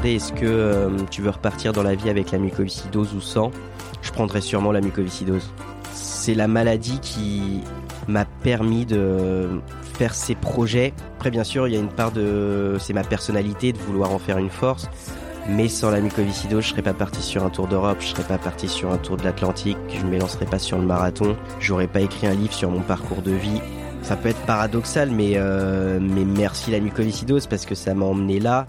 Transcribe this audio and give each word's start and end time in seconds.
Est-ce 0.00 0.32
que 0.32 0.44
euh, 0.44 0.90
tu 1.10 1.22
veux 1.22 1.30
repartir 1.30 1.72
dans 1.72 1.82
la 1.82 1.94
vie 1.94 2.10
avec 2.10 2.30
la 2.30 2.38
mucoviscidose 2.38 3.14
ou 3.14 3.20
sans, 3.20 3.50
je 4.00 4.10
prendrais 4.10 4.40
sûrement 4.40 4.72
la 4.72 4.80
mucoviscidose. 4.80 5.52
C'est 5.92 6.34
la 6.34 6.48
maladie 6.48 6.98
qui 7.00 7.60
m'a 8.08 8.24
permis 8.24 8.86
de 8.86 9.60
faire 9.94 10.14
ces 10.14 10.34
projets. 10.34 10.92
Après, 11.16 11.30
bien 11.30 11.44
sûr, 11.44 11.68
il 11.68 11.74
y 11.74 11.76
a 11.76 11.80
une 11.80 11.88
part 11.88 12.12
de. 12.12 12.76
C'est 12.80 12.92
ma 12.92 13.04
personnalité 13.04 13.72
de 13.72 13.78
vouloir 13.78 14.12
en 14.12 14.18
faire 14.18 14.38
une 14.38 14.50
force. 14.50 14.88
Mais 15.48 15.68
sans 15.68 15.90
la 15.90 16.00
mucoviscidose, 16.00 16.64
je 16.64 16.70
serais 16.70 16.82
pas 16.82 16.94
parti 16.94 17.20
sur 17.20 17.44
un 17.44 17.50
tour 17.50 17.66
d'Europe, 17.66 17.98
je 18.00 18.06
serais 18.06 18.22
pas 18.22 18.38
parti 18.38 18.68
sur 18.68 18.92
un 18.92 18.98
tour 18.98 19.16
de 19.16 19.24
l'Atlantique, 19.24 19.76
je 19.88 20.04
ne 20.04 20.10
m'élancerais 20.10 20.46
pas 20.46 20.60
sur 20.60 20.78
le 20.78 20.84
marathon, 20.84 21.36
j'aurais 21.58 21.88
pas 21.88 22.00
écrit 22.00 22.28
un 22.28 22.34
livre 22.34 22.52
sur 22.52 22.70
mon 22.70 22.80
parcours 22.80 23.22
de 23.22 23.32
vie. 23.32 23.60
Ça 24.02 24.14
peut 24.14 24.28
être 24.28 24.40
paradoxal, 24.46 25.10
mais, 25.10 25.32
euh, 25.34 25.98
mais 26.00 26.24
merci 26.24 26.70
la 26.70 26.78
mucoviscidose 26.78 27.48
parce 27.48 27.66
que 27.66 27.74
ça 27.74 27.92
m'a 27.92 28.04
emmené 28.04 28.38
là. 28.38 28.68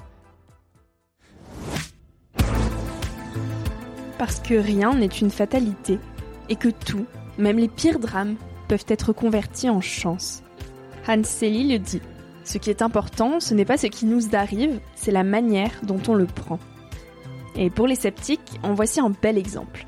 Parce 4.23 4.39
que 4.39 4.53
rien 4.53 4.93
n'est 4.93 5.07
une 5.07 5.29
fatalité 5.29 5.99
et 6.47 6.55
que 6.55 6.69
tout, 6.69 7.05
même 7.37 7.57
les 7.57 7.67
pires 7.67 7.99
drames, 7.99 8.37
peuvent 8.69 8.85
être 8.87 9.11
convertis 9.11 9.69
en 9.69 9.81
chance. 9.81 10.43
Hans 11.05 11.25
Selye 11.25 11.73
le 11.73 11.77
dit. 11.77 11.99
Ce 12.45 12.57
qui 12.57 12.69
est 12.69 12.81
important, 12.81 13.41
ce 13.41 13.53
n'est 13.53 13.65
pas 13.65 13.75
ce 13.75 13.87
qui 13.87 14.05
nous 14.05 14.33
arrive, 14.33 14.79
c'est 14.95 15.11
la 15.11 15.25
manière 15.25 15.73
dont 15.83 15.99
on 16.07 16.13
le 16.13 16.25
prend. 16.25 16.57
Et 17.57 17.69
pour 17.69 17.85
les 17.85 17.95
sceptiques, 17.95 18.61
en 18.63 18.73
voici 18.73 19.01
un 19.01 19.09
bel 19.09 19.37
exemple. 19.37 19.85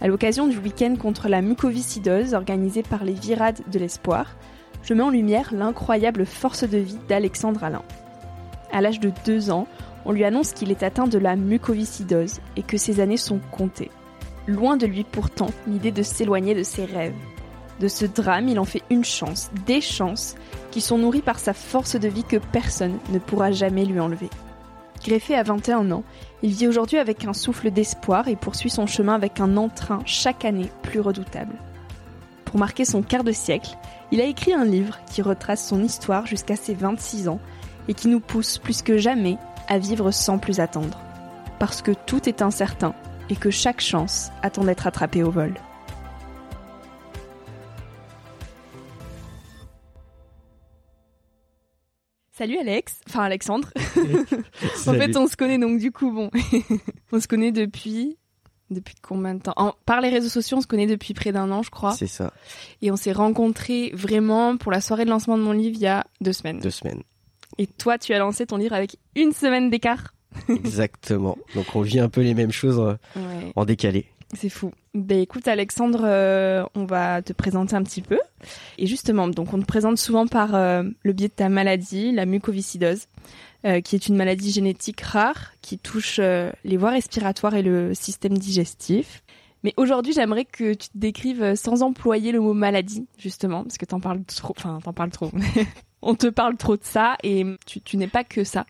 À 0.00 0.08
l'occasion 0.08 0.46
du 0.46 0.56
week-end 0.56 0.96
contre 0.96 1.28
la 1.28 1.42
mucoviscidose 1.42 2.32
organisé 2.32 2.82
par 2.82 3.04
les 3.04 3.12
Virades 3.12 3.60
de 3.70 3.78
l'Espoir, 3.78 4.38
je 4.82 4.94
mets 4.94 5.02
en 5.02 5.10
lumière 5.10 5.52
l'incroyable 5.52 6.24
force 6.24 6.64
de 6.64 6.78
vie 6.78 6.98
d'Alexandre 7.06 7.62
Alain. 7.64 7.82
À 8.72 8.80
l'âge 8.80 9.00
de 9.00 9.12
deux 9.26 9.50
ans, 9.50 9.66
on 10.04 10.12
lui 10.12 10.24
annonce 10.24 10.52
qu'il 10.52 10.70
est 10.70 10.82
atteint 10.82 11.06
de 11.06 11.18
la 11.18 11.36
mucoviscidose 11.36 12.40
et 12.56 12.62
que 12.62 12.76
ses 12.76 13.00
années 13.00 13.16
sont 13.16 13.40
comptées. 13.50 13.90
Loin 14.46 14.76
de 14.76 14.86
lui 14.86 15.04
pourtant 15.04 15.50
l'idée 15.66 15.92
de 15.92 16.02
s'éloigner 16.02 16.54
de 16.54 16.62
ses 16.62 16.84
rêves. 16.84 17.14
De 17.80 17.88
ce 17.88 18.04
drame, 18.04 18.48
il 18.48 18.58
en 18.58 18.64
fait 18.64 18.82
une 18.90 19.04
chance, 19.04 19.50
des 19.66 19.80
chances, 19.80 20.36
qui 20.70 20.80
sont 20.80 20.98
nourries 20.98 21.22
par 21.22 21.38
sa 21.38 21.54
force 21.54 21.96
de 21.96 22.08
vie 22.08 22.24
que 22.24 22.36
personne 22.36 22.98
ne 23.10 23.18
pourra 23.18 23.50
jamais 23.52 23.84
lui 23.84 24.00
enlever. 24.00 24.30
Greffé 25.04 25.34
à 25.34 25.42
21 25.42 25.90
ans, 25.90 26.04
il 26.42 26.50
vit 26.50 26.68
aujourd'hui 26.68 26.98
avec 26.98 27.24
un 27.24 27.32
souffle 27.32 27.70
d'espoir 27.70 28.28
et 28.28 28.36
poursuit 28.36 28.70
son 28.70 28.86
chemin 28.86 29.14
avec 29.14 29.40
un 29.40 29.56
entrain 29.56 30.00
chaque 30.06 30.44
année 30.44 30.70
plus 30.82 31.00
redoutable. 31.00 31.54
Pour 32.44 32.58
marquer 32.58 32.84
son 32.84 33.02
quart 33.02 33.24
de 33.24 33.32
siècle, 33.32 33.76
il 34.12 34.20
a 34.20 34.24
écrit 34.24 34.52
un 34.52 34.64
livre 34.64 34.98
qui 35.10 35.22
retrace 35.22 35.66
son 35.66 35.82
histoire 35.82 36.26
jusqu'à 36.26 36.56
ses 36.56 36.74
26 36.74 37.28
ans 37.28 37.40
et 37.88 37.94
qui 37.94 38.08
nous 38.08 38.20
pousse 38.20 38.58
plus 38.58 38.80
que 38.80 38.96
jamais 38.96 39.36
à 39.68 39.78
vivre 39.78 40.10
sans 40.10 40.38
plus 40.38 40.60
attendre. 40.60 40.98
Parce 41.58 41.82
que 41.82 41.92
tout 41.92 42.28
est 42.28 42.42
incertain 42.42 42.94
et 43.30 43.36
que 43.36 43.50
chaque 43.50 43.80
chance 43.80 44.30
attend 44.42 44.64
d'être 44.64 44.86
attrapée 44.86 45.22
au 45.22 45.30
vol. 45.30 45.54
Salut 52.36 52.58
Alex, 52.58 53.00
enfin 53.08 53.22
Alexandre. 53.22 53.68
en 54.86 54.92
fait, 54.92 55.16
on 55.16 55.28
se 55.28 55.36
connaît 55.36 55.58
donc 55.58 55.78
du 55.78 55.92
coup, 55.92 56.10
bon, 56.10 56.30
on 57.12 57.20
se 57.20 57.28
connaît 57.28 57.52
depuis 57.52 58.18
depuis 58.70 58.96
combien 59.00 59.34
de 59.34 59.42
temps? 59.42 59.76
Par 59.86 60.00
les 60.00 60.08
réseaux 60.08 60.28
sociaux, 60.28 60.58
on 60.58 60.60
se 60.60 60.66
connaît 60.66 60.88
depuis 60.88 61.14
près 61.14 61.30
d'un 61.30 61.50
an, 61.52 61.62
je 61.62 61.70
crois. 61.70 61.92
C'est 61.92 62.08
ça. 62.08 62.32
Et 62.82 62.90
on 62.90 62.96
s'est 62.96 63.12
rencontrés 63.12 63.92
vraiment 63.94 64.56
pour 64.56 64.72
la 64.72 64.80
soirée 64.80 65.04
de 65.04 65.10
lancement 65.10 65.38
de 65.38 65.42
mon 65.42 65.52
livre 65.52 65.76
il 65.76 65.82
y 65.82 65.86
a 65.86 66.04
deux 66.20 66.32
semaines. 66.32 66.58
Deux 66.58 66.70
semaines. 66.70 67.02
Et 67.58 67.66
toi, 67.66 67.98
tu 67.98 68.12
as 68.12 68.18
lancé 68.18 68.46
ton 68.46 68.56
livre 68.56 68.74
avec 68.74 68.96
une 69.14 69.32
semaine 69.32 69.70
d'écart. 69.70 70.14
Exactement. 70.48 71.38
Donc 71.54 71.66
on 71.74 71.80
vit 71.80 72.00
un 72.00 72.08
peu 72.08 72.22
les 72.22 72.34
mêmes 72.34 72.52
choses 72.52 72.78
euh, 72.80 73.50
en 73.54 73.64
décalé. 73.64 74.06
C'est 74.34 74.48
fou. 74.48 74.72
Ben 74.94 75.20
écoute 75.20 75.46
Alexandre, 75.46 76.02
euh, 76.04 76.64
on 76.74 76.86
va 76.86 77.22
te 77.22 77.32
présenter 77.32 77.76
un 77.76 77.82
petit 77.82 78.02
peu. 78.02 78.18
Et 78.78 78.86
justement, 78.86 79.28
donc 79.28 79.52
on 79.52 79.60
te 79.60 79.64
présente 79.64 79.98
souvent 79.98 80.26
par 80.26 80.54
euh, 80.54 80.82
le 81.02 81.12
biais 81.12 81.28
de 81.28 81.32
ta 81.32 81.48
maladie, 81.48 82.12
la 82.12 82.26
mucoviscidose, 82.26 83.06
qui 83.82 83.96
est 83.96 84.08
une 84.08 84.16
maladie 84.16 84.50
génétique 84.50 85.00
rare 85.00 85.52
qui 85.62 85.78
touche 85.78 86.18
les 86.18 86.76
voies 86.76 86.90
respiratoires 86.90 87.54
et 87.54 87.62
le 87.62 87.94
système 87.94 88.36
digestif. 88.36 89.22
Mais 89.62 89.72
aujourd'hui, 89.78 90.12
j'aimerais 90.12 90.44
que 90.44 90.74
tu 90.74 90.88
te 90.90 90.98
décrives 90.98 91.54
sans 91.54 91.82
employer 91.82 92.30
le 92.30 92.40
mot 92.40 92.52
maladie, 92.52 93.06
justement, 93.16 93.62
parce 93.62 93.78
que 93.78 93.86
t'en 93.86 94.00
parles 94.00 94.22
trop. 94.24 94.52
Enfin, 94.58 94.80
t'en 94.84 94.92
parles 94.92 95.12
trop. 95.12 95.30
on 96.06 96.14
te 96.14 96.26
parle 96.26 96.56
trop 96.56 96.76
de 96.76 96.84
ça 96.84 97.16
et 97.22 97.44
tu, 97.66 97.96
n'es 97.96 98.08
pas 98.08 98.24
que 98.24 98.44
ça. 98.44 98.66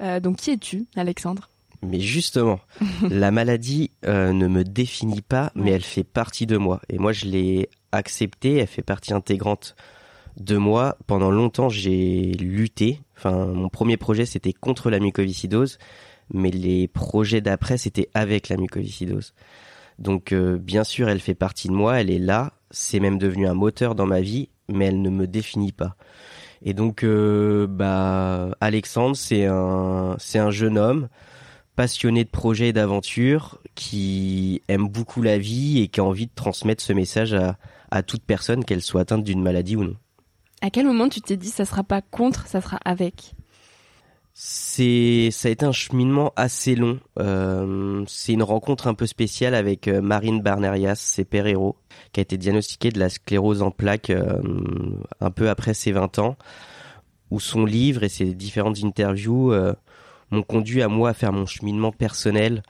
Euh, 0.00 0.20
donc 0.20 0.36
qui 0.36 0.50
es-tu, 0.50 0.86
Alexandre? 0.96 1.48
Mais 1.82 2.00
justement, 2.00 2.60
la 3.10 3.30
maladie 3.30 3.90
euh, 4.06 4.32
ne 4.32 4.48
me 4.48 4.64
définit 4.64 5.22
pas, 5.22 5.52
mais 5.54 5.70
elle 5.70 5.82
fait 5.82 6.04
partie 6.04 6.46
de 6.46 6.56
moi. 6.56 6.80
Et 6.88 6.98
moi, 6.98 7.12
je 7.12 7.26
l'ai 7.26 7.68
acceptée, 7.92 8.56
elle 8.56 8.66
fait 8.66 8.82
partie 8.82 9.12
intégrante 9.12 9.76
de 10.36 10.56
moi. 10.56 10.96
Pendant 11.06 11.30
longtemps, 11.30 11.68
j'ai 11.68 12.32
lutté. 12.32 13.00
Enfin, 13.16 13.46
mon 13.46 13.68
premier 13.68 13.96
projet, 13.96 14.26
c'était 14.26 14.52
contre 14.52 14.90
la 14.90 14.98
mucoviscidose, 14.98 15.78
mais 16.32 16.50
les 16.50 16.88
projets 16.88 17.40
d'après, 17.40 17.76
c'était 17.76 18.08
avec 18.14 18.48
la 18.48 18.56
mucoviscidose. 18.56 19.34
Donc, 19.98 20.32
euh, 20.32 20.58
bien 20.58 20.82
sûr, 20.82 21.08
elle 21.08 21.20
fait 21.20 21.36
partie 21.36 21.68
de 21.68 21.74
moi, 21.74 22.00
elle 22.00 22.10
est 22.10 22.18
là. 22.18 22.54
C'est 22.70 22.98
même 22.98 23.18
devenu 23.18 23.46
un 23.46 23.54
moteur 23.54 23.94
dans 23.94 24.06
ma 24.06 24.20
vie, 24.20 24.48
mais 24.68 24.86
elle 24.86 25.02
ne 25.02 25.10
me 25.10 25.28
définit 25.28 25.70
pas. 25.70 25.96
Et 26.64 26.72
donc, 26.72 27.04
euh, 27.04 27.66
bah, 27.68 28.56
Alexandre, 28.60 29.14
c'est 29.16 29.44
un, 29.44 30.16
c'est 30.18 30.38
un 30.38 30.50
jeune 30.50 30.78
homme 30.78 31.08
passionné 31.76 32.24
de 32.24 32.30
projets 32.30 32.68
et 32.68 32.72
d'aventures, 32.72 33.58
qui 33.74 34.62
aime 34.68 34.88
beaucoup 34.88 35.22
la 35.22 35.38
vie 35.38 35.80
et 35.80 35.88
qui 35.88 36.00
a 36.00 36.04
envie 36.04 36.26
de 36.26 36.32
transmettre 36.34 36.82
ce 36.82 36.92
message 36.92 37.34
à, 37.34 37.58
à 37.90 38.02
toute 38.02 38.22
personne, 38.22 38.64
qu'elle 38.64 38.80
soit 38.80 39.02
atteinte 39.02 39.24
d'une 39.24 39.42
maladie 39.42 39.76
ou 39.76 39.84
non. 39.84 39.96
À 40.62 40.70
quel 40.70 40.86
moment 40.86 41.08
tu 41.08 41.20
t'es 41.20 41.36
dit 41.36 41.50
ça 41.50 41.64
sera 41.64 41.84
pas 41.84 42.00
contre, 42.00 42.46
ça 42.46 42.60
sera 42.60 42.78
avec? 42.84 43.34
C'est 44.36 45.30
ça 45.30 45.46
a 45.46 45.52
été 45.52 45.64
un 45.64 45.70
cheminement 45.70 46.32
assez 46.34 46.74
long. 46.74 46.98
Euh, 47.20 48.04
c'est 48.08 48.32
une 48.32 48.42
rencontre 48.42 48.88
un 48.88 48.94
peu 48.94 49.06
spéciale 49.06 49.54
avec 49.54 49.86
euh, 49.86 50.02
Marine 50.02 50.42
Barnerias, 50.42 51.20
pères 51.30 51.46
héros, 51.46 51.76
qui 52.12 52.18
a 52.18 52.22
été 52.22 52.36
diagnostiquée 52.36 52.90
de 52.90 52.98
la 52.98 53.10
sclérose 53.10 53.62
en 53.62 53.70
plaques 53.70 54.10
euh, 54.10 54.42
un 55.20 55.30
peu 55.30 55.48
après 55.48 55.72
ses 55.72 55.92
20 55.92 56.18
ans, 56.18 56.36
où 57.30 57.38
son 57.38 57.64
livre 57.64 58.02
et 58.02 58.08
ses 58.08 58.34
différentes 58.34 58.82
interviews 58.82 59.54
m'ont 60.30 60.42
conduit 60.42 60.82
à 60.82 60.88
moi 60.88 61.10
à 61.10 61.14
faire 61.14 61.32
mon 61.32 61.46
cheminement 61.46 61.92
personnel, 61.92 62.62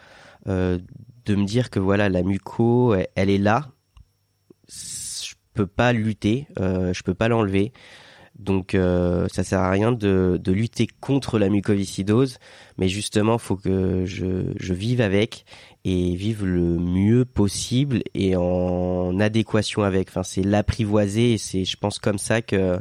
de 0.47 1.35
me 1.35 1.45
dire 1.45 1.71
que 1.71 1.81
voilà 1.81 2.09
la 2.09 2.23
muco, 2.23 2.95
elle, 3.15 3.31
est 3.31 3.39
là, 3.39 3.69
je 4.69 5.35
peux 5.55 5.67
pas 5.67 5.93
lutter, 5.93 6.47
je 6.59 7.03
peux 7.03 7.15
pas 7.15 7.29
l'enlever. 7.29 7.73
Donc 8.39 8.75
euh, 8.75 9.29
ça 9.33 9.45
sert 9.45 9.61
à 9.61 9.71
rien 9.71 9.93
de, 9.93 10.41
de, 10.43 10.53
lutter 10.53 10.89
contre 11.01 11.39
la 11.39 11.49
mucoviscidose, 11.49 12.39
mais 12.79 12.89
justement 12.89 13.39
faut 13.39 13.57
que 13.57 14.05
je, 14.05 14.53
je 14.57 14.75
vive 14.75 15.01
avec 15.01 15.45
et 15.85 16.17
vive 16.17 16.45
le 16.45 16.79
mieux 16.79 17.25
possible 17.25 18.03
et 18.15 18.35
en 18.37 19.21
adéquation 19.21 19.83
avec. 19.83 20.09
Enfin 20.09 20.25
c'est 20.25 20.43
l'apprivoiser 20.43 21.35
et 21.35 21.39
c'est 21.39 21.65
je 21.65 21.77
pense 21.77 21.99
comme 21.99 22.19
ça 22.19 22.43
que 22.43 22.81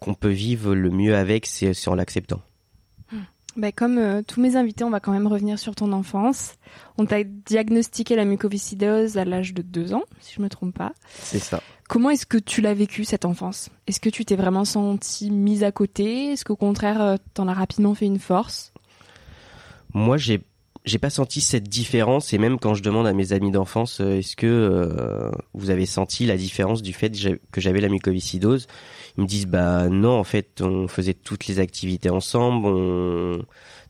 qu'on 0.00 0.14
peut 0.14 0.28
vivre 0.28 0.74
le 0.74 0.90
mieux 0.90 1.14
avec, 1.14 1.46
c'est 1.46 1.88
en 1.88 1.94
l'acceptant. 1.94 2.40
Bah, 3.60 3.72
comme 3.72 3.98
euh, 3.98 4.22
tous 4.26 4.40
mes 4.40 4.56
invités, 4.56 4.84
on 4.84 4.90
va 4.90 5.00
quand 5.00 5.12
même 5.12 5.26
revenir 5.26 5.58
sur 5.58 5.74
ton 5.74 5.92
enfance. 5.92 6.54
On 6.96 7.04
t'a 7.04 7.24
diagnostiqué 7.24 8.16
la 8.16 8.24
mucoviscidose 8.24 9.18
à 9.18 9.26
l'âge 9.26 9.52
de 9.52 9.60
deux 9.60 9.92
ans, 9.92 10.04
si 10.20 10.34
je 10.34 10.40
me 10.40 10.48
trompe 10.48 10.74
pas. 10.74 10.92
C'est 11.10 11.40
ça. 11.40 11.60
Comment 11.86 12.08
est-ce 12.08 12.24
que 12.24 12.38
tu 12.38 12.62
l'as 12.62 12.72
vécu 12.72 13.04
cette 13.04 13.26
enfance? 13.26 13.68
Est-ce 13.86 14.00
que 14.00 14.08
tu 14.08 14.24
t'es 14.24 14.34
vraiment 14.34 14.64
senti 14.64 15.30
mise 15.30 15.62
à 15.62 15.72
côté? 15.72 16.32
Est-ce 16.32 16.46
qu'au 16.46 16.56
contraire, 16.56 17.02
euh, 17.02 17.16
t'en 17.34 17.48
as 17.48 17.52
rapidement 17.52 17.94
fait 17.94 18.06
une 18.06 18.18
force? 18.18 18.72
Moi, 19.92 20.16
j'ai 20.16 20.40
j'ai 20.84 20.98
pas 20.98 21.10
senti 21.10 21.40
cette 21.40 21.68
différence. 21.68 22.32
Et 22.32 22.38
même 22.38 22.58
quand 22.58 22.74
je 22.74 22.82
demande 22.82 23.06
à 23.06 23.12
mes 23.12 23.32
amis 23.32 23.50
d'enfance 23.50 24.00
euh, 24.00 24.18
est-ce 24.18 24.36
que 24.36 24.46
euh, 24.46 25.30
vous 25.54 25.70
avez 25.70 25.86
senti 25.86 26.26
la 26.26 26.36
différence 26.36 26.82
du 26.82 26.92
fait 26.92 27.12
que 27.52 27.60
j'avais 27.60 27.80
la 27.80 27.88
mucoviscidose? 27.88 28.66
Ils 29.16 29.22
me 29.22 29.26
disent 29.26 29.46
bah 29.46 29.88
non 29.88 30.18
en 30.18 30.24
fait 30.24 30.60
on 30.60 30.88
faisait 30.88 31.14
toutes 31.14 31.46
les 31.46 31.58
activités 31.58 32.10
ensemble 32.10 32.66
on 32.66 33.44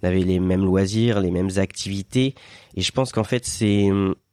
avait 0.06 0.20
les 0.20 0.40
mêmes 0.40 0.64
loisirs 0.64 1.20
les 1.20 1.30
mêmes 1.30 1.50
activités 1.56 2.34
et 2.76 2.80
je 2.80 2.92
pense 2.92 3.12
qu'en 3.12 3.24
fait 3.24 3.44
c'est 3.44 3.88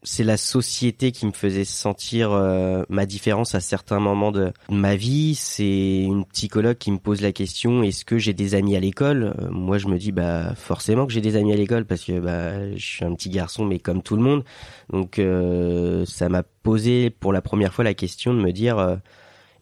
c'est 0.07 0.23
la 0.23 0.37
société 0.37 1.11
qui 1.11 1.25
me 1.25 1.31
faisait 1.31 1.65
sentir 1.65 2.31
euh, 2.31 2.83
ma 2.87 3.05
différence 3.05 3.55
à 3.55 3.59
certains 3.59 3.99
moments 3.99 4.31
de 4.31 4.53
ma 4.69 4.95
vie. 4.95 5.35
C'est 5.35 6.03
une 6.03 6.25
psychologue 6.25 6.77
qui 6.77 6.91
me 6.91 6.97
pose 6.97 7.21
la 7.21 7.33
question 7.33 7.83
est-ce 7.83 8.05
que 8.05 8.17
j'ai 8.17 8.33
des 8.33 8.55
amis 8.55 8.75
à 8.77 8.79
l'école? 8.79 9.35
Euh, 9.39 9.49
Moi, 9.51 9.77
je 9.77 9.87
me 9.87 9.97
dis 9.97 10.11
bah 10.11 10.53
forcément 10.55 11.05
que 11.05 11.13
j'ai 11.13 11.21
des 11.21 11.35
amis 11.35 11.51
à 11.51 11.57
l'école 11.57 11.85
parce 11.85 12.05
que 12.05 12.19
bah 12.19 12.73
je 12.75 12.85
suis 12.85 13.05
un 13.05 13.13
petit 13.15 13.29
garçon, 13.29 13.65
mais 13.65 13.79
comme 13.79 14.01
tout 14.01 14.15
le 14.15 14.21
monde. 14.21 14.43
Donc 14.91 15.19
euh, 15.19 16.05
ça 16.05 16.29
m'a 16.29 16.43
posé 16.43 17.09
pour 17.09 17.33
la 17.33 17.41
première 17.41 17.73
fois 17.73 17.83
la 17.83 17.93
question 17.93 18.33
de 18.33 18.39
me 18.41 18.51
dire 18.51 18.99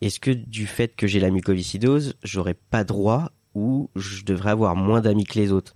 est-ce 0.01 0.19
que 0.19 0.31
du 0.31 0.67
fait 0.67 0.95
que 0.95 1.07
j'ai 1.07 1.19
la 1.19 1.31
mucoviscidose, 1.31 2.15
j'aurais 2.23 2.53
pas 2.53 2.83
droit 2.83 3.31
ou 3.55 3.89
je 3.95 4.23
devrais 4.23 4.51
avoir 4.51 4.75
moins 4.75 5.01
d'amis 5.01 5.23
que 5.25 5.39
les 5.39 5.51
autres 5.51 5.73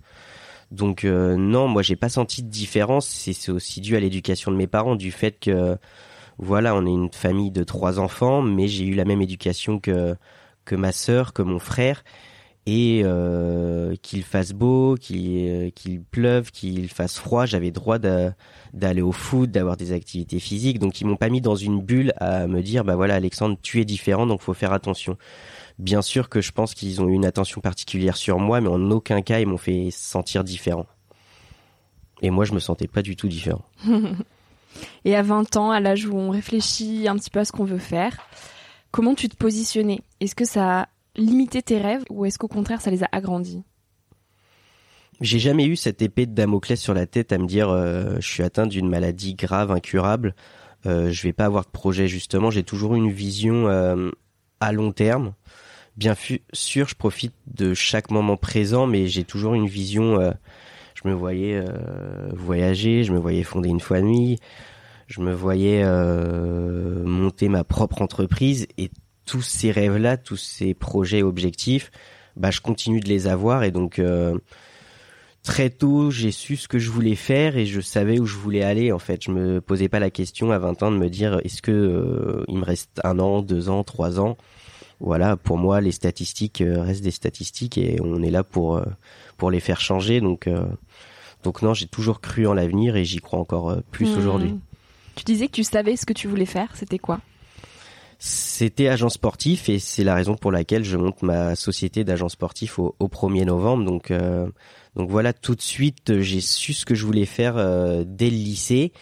donc 0.70 1.04
euh, 1.04 1.36
non, 1.36 1.68
moi 1.68 1.82
j'ai 1.82 1.96
pas 1.96 2.08
senti 2.08 2.42
de 2.42 2.48
différence. 2.48 3.06
C'est 3.08 3.50
aussi 3.50 3.80
dû 3.80 3.96
à 3.96 4.00
l'éducation 4.00 4.52
de 4.52 4.56
mes 4.56 4.66
parents, 4.66 4.96
du 4.96 5.10
fait 5.10 5.32
que 5.32 5.76
voilà, 6.38 6.74
on 6.74 6.86
est 6.86 6.90
une 6.90 7.12
famille 7.12 7.50
de 7.50 7.64
trois 7.64 7.98
enfants, 7.98 8.42
mais 8.42 8.68
j'ai 8.68 8.86
eu 8.86 8.94
la 8.94 9.04
même 9.04 9.22
éducation 9.22 9.80
que 9.80 10.16
que 10.64 10.76
ma 10.76 10.92
sœur, 10.92 11.32
que 11.32 11.42
mon 11.42 11.58
frère, 11.58 12.04
et 12.72 13.02
euh, 13.02 13.96
qu'il 14.00 14.22
fasse 14.22 14.52
beau, 14.52 14.94
qu'il 14.94 15.48
euh, 15.48 15.70
qu'il 15.70 16.00
pleuve, 16.00 16.52
qu'il 16.52 16.88
fasse 16.88 17.18
froid, 17.18 17.44
j'avais 17.44 17.72
droit 17.72 17.98
d'aller 17.98 19.02
au 19.02 19.10
foot, 19.10 19.50
d'avoir 19.50 19.76
des 19.76 19.90
activités 19.90 20.38
physiques. 20.38 20.78
Donc 20.78 21.00
ils 21.00 21.04
m'ont 21.04 21.16
pas 21.16 21.30
mis 21.30 21.40
dans 21.40 21.56
une 21.56 21.80
bulle 21.80 22.12
à 22.18 22.46
me 22.46 22.62
dire 22.62 22.84
bah 22.84 22.94
voilà 22.94 23.16
Alexandre, 23.16 23.58
tu 23.60 23.80
es 23.80 23.84
différent, 23.84 24.24
donc 24.24 24.40
faut 24.40 24.54
faire 24.54 24.72
attention. 24.72 25.18
Bien 25.80 26.00
sûr 26.00 26.28
que 26.28 26.40
je 26.40 26.52
pense 26.52 26.74
qu'ils 26.74 27.02
ont 27.02 27.08
eu 27.08 27.12
une 27.12 27.24
attention 27.24 27.60
particulière 27.60 28.16
sur 28.16 28.38
moi, 28.38 28.60
mais 28.60 28.68
en 28.68 28.92
aucun 28.92 29.20
cas 29.20 29.40
ils 29.40 29.48
m'ont 29.48 29.58
fait 29.58 29.88
sentir 29.90 30.44
différent. 30.44 30.86
Et 32.22 32.30
moi, 32.30 32.44
je 32.44 32.52
me 32.52 32.60
sentais 32.60 32.86
pas 32.86 33.02
du 33.02 33.16
tout 33.16 33.28
différent. 33.28 33.64
Et 35.04 35.16
à 35.16 35.22
20 35.22 35.56
ans, 35.56 35.70
à 35.70 35.80
l'âge 35.80 36.06
où 36.06 36.14
on 36.14 36.30
réfléchit 36.30 37.08
un 37.08 37.16
petit 37.16 37.30
peu 37.30 37.40
à 37.40 37.44
ce 37.44 37.50
qu'on 37.50 37.64
veut 37.64 37.78
faire, 37.78 38.18
comment 38.92 39.14
tu 39.14 39.28
te 39.28 39.36
positionnais? 39.36 40.00
Est-ce 40.20 40.34
que 40.34 40.44
ça 40.44 40.82
a 40.82 40.88
limité 41.16 41.62
tes 41.62 41.78
rêves 41.78 42.04
ou 42.10 42.24
est-ce 42.24 42.38
qu'au 42.38 42.48
contraire, 42.48 42.80
ça 42.80 42.90
les 42.90 43.02
a 43.02 43.08
agrandis? 43.12 43.62
J'ai 45.20 45.38
jamais 45.38 45.66
eu 45.66 45.76
cette 45.76 46.00
épée 46.00 46.24
de 46.24 46.32
Damoclès 46.32 46.80
sur 46.80 46.94
la 46.94 47.06
tête 47.06 47.32
à 47.32 47.38
me 47.38 47.46
dire 47.46 47.68
euh, 47.68 48.16
je 48.20 48.26
suis 48.26 48.42
atteint 48.42 48.66
d'une 48.66 48.88
maladie 48.88 49.34
grave, 49.34 49.70
incurable, 49.70 50.34
euh, 50.86 51.10
je 51.10 51.22
vais 51.22 51.34
pas 51.34 51.44
avoir 51.44 51.66
de 51.66 51.70
projet 51.70 52.08
justement. 52.08 52.50
J'ai 52.50 52.62
toujours 52.62 52.94
une 52.94 53.10
vision 53.10 53.68
euh, 53.68 54.10
à 54.60 54.72
long 54.72 54.92
terme 54.92 55.34
bien 55.96 56.14
sûr, 56.54 56.88
je 56.88 56.94
profite 56.94 57.34
de 57.46 57.74
chaque 57.74 58.10
moment 58.10 58.38
présent, 58.38 58.86
mais 58.86 59.06
j'ai 59.06 59.24
toujours 59.24 59.52
une 59.52 59.66
vision. 59.66 60.32
Je 60.94 61.06
me 61.06 61.12
voyais 61.12 61.62
voyager, 62.32 63.04
je 63.04 63.12
me 63.12 63.18
voyais 63.18 63.42
fonder 63.42 63.68
une 63.68 63.80
famille, 63.80 64.38
je 65.08 65.20
me 65.20 65.34
voyais 65.34 65.84
monter 67.04 67.50
ma 67.50 67.64
propre 67.64 68.00
entreprise 68.00 68.66
et 68.78 68.90
tous 69.30 69.42
ces 69.42 69.70
rêves-là, 69.70 70.16
tous 70.16 70.36
ces 70.36 70.74
projets 70.74 71.22
objectifs, 71.22 71.92
bah 72.36 72.50
je 72.50 72.60
continue 72.60 72.98
de 72.98 73.08
les 73.08 73.28
avoir 73.28 73.62
et 73.62 73.70
donc 73.70 74.00
très 75.44 75.70
tôt 75.70 76.10
j'ai 76.10 76.32
su 76.32 76.56
ce 76.56 76.66
que 76.66 76.80
je 76.80 76.90
voulais 76.90 77.14
faire 77.14 77.56
et 77.56 77.64
je 77.64 77.80
savais 77.80 78.18
où 78.18 78.26
je 78.26 78.36
voulais 78.36 78.64
aller 78.64 78.90
en 78.90 78.98
fait. 78.98 79.22
Je 79.22 79.30
me 79.30 79.60
posais 79.60 79.88
pas 79.88 80.00
la 80.00 80.10
question 80.10 80.50
à 80.50 80.58
20 80.58 80.82
ans 80.82 80.90
de 80.90 80.96
me 80.96 81.08
dire 81.08 81.40
est-ce 81.44 81.62
que 81.62 82.44
il 82.48 82.56
me 82.56 82.64
reste 82.64 83.00
un 83.04 83.20
an, 83.20 83.40
deux 83.40 83.68
ans, 83.68 83.84
trois 83.84 84.18
ans? 84.18 84.36
Voilà, 85.00 85.38
pour 85.38 85.56
moi, 85.56 85.80
les 85.80 85.92
statistiques 85.92 86.60
euh, 86.60 86.82
restent 86.82 87.02
des 87.02 87.10
statistiques 87.10 87.78
et 87.78 87.98
on 88.02 88.22
est 88.22 88.30
là 88.30 88.44
pour 88.44 88.76
euh, 88.76 88.84
pour 89.38 89.50
les 89.50 89.60
faire 89.60 89.80
changer. 89.80 90.20
Donc 90.20 90.46
euh, 90.46 90.66
donc 91.42 91.62
non, 91.62 91.72
j'ai 91.72 91.86
toujours 91.86 92.20
cru 92.20 92.46
en 92.46 92.52
l'avenir 92.52 92.96
et 92.96 93.04
j'y 93.04 93.18
crois 93.18 93.38
encore 93.38 93.78
plus 93.90 94.14
hmm. 94.14 94.18
aujourd'hui. 94.18 94.54
Tu 95.14 95.24
disais 95.24 95.46
que 95.46 95.52
tu 95.52 95.64
savais 95.64 95.96
ce 95.96 96.04
que 96.04 96.12
tu 96.12 96.28
voulais 96.28 96.46
faire. 96.46 96.68
C'était 96.74 96.98
quoi? 96.98 97.20
C'était 98.22 98.88
agent 98.88 99.08
sportif 99.08 99.68
et 99.68 99.78
c'est 99.78 100.04
la 100.04 100.14
raison 100.14 100.36
pour 100.36 100.52
laquelle 100.52 100.84
je 100.84 100.96
monte 100.96 101.22
ma 101.22 101.56
société 101.56 102.04
d'agent 102.04 102.28
sportif 102.28 102.78
au, 102.78 102.94
au, 103.00 103.08
1er 103.08 103.46
novembre. 103.46 103.84
Donc 103.84 104.12
donc 104.94 105.08
voilà, 105.08 105.32
tout 105.32 105.54
de 105.54 105.62
suite, 105.62 106.20
j'ai 106.20 106.40
su 106.40 106.74
ce 106.74 106.84
que 106.84 106.94
je 106.94 107.06
voulais 107.06 107.24
faire 107.24 107.54
dès 108.04 108.28
le 108.28 108.36
lycée. 108.36 108.92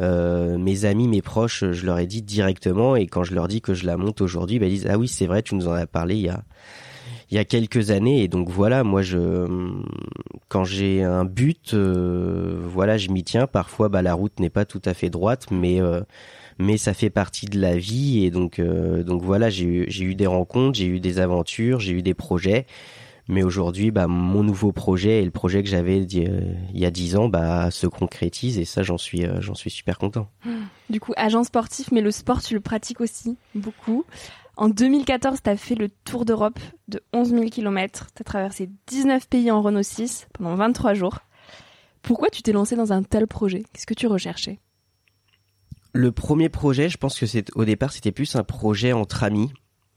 Euh, 0.00 0.58
mes 0.58 0.84
amis, 0.84 1.06
mes 1.06 1.22
proches, 1.22 1.64
je 1.70 1.86
leur 1.86 1.98
ai 1.98 2.06
dit 2.06 2.22
directement 2.22 2.96
et 2.96 3.06
quand 3.06 3.22
je 3.22 3.34
leur 3.34 3.46
dis 3.46 3.60
que 3.60 3.74
je 3.74 3.86
la 3.86 3.96
monte 3.96 4.20
aujourd'hui, 4.20 4.58
bah, 4.58 4.66
ils 4.66 4.72
disent 4.72 4.88
ah 4.90 4.98
oui 4.98 5.08
c'est 5.08 5.26
vrai, 5.26 5.42
tu 5.42 5.54
nous 5.54 5.68
en 5.68 5.72
as 5.72 5.86
parlé 5.86 6.16
il 6.16 6.22
y 6.22 6.28
a 6.28 6.42
il 7.30 7.36
y 7.36 7.38
a 7.38 7.44
quelques 7.44 7.90
années 7.90 8.22
et 8.22 8.28
donc 8.28 8.50
voilà 8.50 8.84
moi 8.84 9.00
je 9.00 9.72
quand 10.48 10.64
j'ai 10.64 11.02
un 11.02 11.24
but 11.24 11.72
euh, 11.72 12.60
voilà 12.66 12.98
je 12.98 13.08
m'y 13.08 13.24
tiens 13.24 13.46
parfois 13.46 13.88
bah 13.88 14.02
la 14.02 14.12
route 14.12 14.38
n'est 14.40 14.50
pas 14.50 14.66
tout 14.66 14.82
à 14.84 14.92
fait 14.92 15.08
droite 15.08 15.46
mais 15.50 15.80
euh, 15.80 16.02
mais 16.58 16.76
ça 16.76 16.94
fait 16.94 17.10
partie 17.10 17.46
de 17.46 17.60
la 17.60 17.76
vie 17.76 18.24
et 18.24 18.30
donc 18.30 18.60
donc 18.60 19.22
voilà 19.22 19.50
j'ai 19.50 19.64
eu 19.64 19.84
j'ai 19.88 20.04
eu 20.04 20.14
des 20.14 20.26
rencontres 20.26 20.78
j'ai 20.78 20.86
eu 20.86 21.00
des 21.00 21.18
aventures 21.18 21.80
j'ai 21.80 21.92
eu 21.92 22.02
des 22.02 22.14
projets 22.14 22.66
mais 23.28 23.42
aujourd'hui, 23.42 23.90
bah, 23.90 24.06
mon 24.06 24.42
nouveau 24.42 24.72
projet 24.72 25.22
et 25.22 25.24
le 25.24 25.30
projet 25.30 25.62
que 25.62 25.68
j'avais 25.68 26.02
il 26.02 26.58
y 26.74 26.84
a 26.84 26.90
dix 26.90 27.16
ans, 27.16 27.28
bah, 27.28 27.70
se 27.70 27.86
concrétise 27.86 28.58
et 28.58 28.64
ça, 28.64 28.82
j'en 28.82 28.98
suis, 28.98 29.24
euh, 29.24 29.40
j'en 29.40 29.54
suis 29.54 29.70
super 29.70 29.98
content. 29.98 30.28
Du 30.90 31.00
coup, 31.00 31.14
agent 31.16 31.44
sportif, 31.44 31.90
mais 31.92 32.02
le 32.02 32.10
sport, 32.10 32.42
tu 32.42 32.52
le 32.52 32.60
pratiques 32.60 33.00
aussi 33.00 33.38
beaucoup. 33.54 34.04
En 34.58 34.68
2014, 34.68 35.40
tu 35.42 35.48
as 35.48 35.56
fait 35.56 35.74
le 35.74 35.88
tour 35.88 36.26
d'Europe 36.26 36.60
de 36.88 37.02
11 37.14 37.30
000 37.30 37.44
km. 37.46 38.08
Tu 38.14 38.20
as 38.20 38.24
traversé 38.24 38.68
19 38.88 39.26
pays 39.26 39.50
en 39.50 39.62
Renault 39.62 39.82
6 39.82 40.28
pendant 40.34 40.54
23 40.56 40.92
jours. 40.92 41.20
Pourquoi 42.02 42.28
tu 42.28 42.42
t'es 42.42 42.52
lancé 42.52 42.76
dans 42.76 42.92
un 42.92 43.02
tel 43.02 43.26
projet? 43.26 43.64
Qu'est-ce 43.72 43.86
que 43.86 43.94
tu 43.94 44.06
recherchais? 44.06 44.58
Le 45.96 46.10
premier 46.10 46.48
projet, 46.48 46.88
je 46.88 46.96
pense 46.96 47.20
que 47.20 47.24
c'est 47.24 47.54
au 47.54 47.64
départ 47.64 47.92
c'était 47.92 48.10
plus 48.10 48.34
un 48.34 48.42
projet 48.42 48.92
entre 48.92 49.22
amis, 49.22 49.52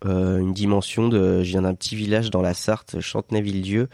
euh, 0.06 0.38
une 0.38 0.54
dimension 0.54 1.10
de. 1.10 1.42
Je 1.42 1.50
viens 1.50 1.64
d'un 1.64 1.74
petit 1.74 1.96
village 1.96 2.30
dans 2.30 2.44
la 2.44 2.54
Sarthe, 2.54 3.00
Chantenay-Villedieu, 3.00 3.90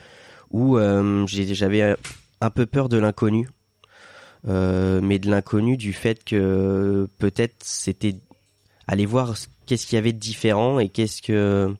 où 0.52 0.78
euh, 0.78 1.26
j'avais 1.28 1.96
un 2.42 2.50
peu 2.50 2.66
peur 2.66 2.90
de 2.90 2.98
l'inconnu, 2.98 3.48
euh, 4.50 5.00
mais 5.02 5.18
de 5.18 5.32
l'inconnu 5.32 5.78
du 5.78 5.94
fait 5.94 6.26
que 6.26 7.08
peut-être 7.20 7.56
c'était 7.62 8.18
aller 8.86 9.06
voir 9.06 9.36
qu'est-ce 9.66 9.88
qu'il 9.88 9.96
y 9.96 10.00
avait 10.00 10.12
de 10.12 10.20
différent 10.20 10.80
et 10.80 10.90
qu'est-ce 10.90 11.22
que 11.22 11.74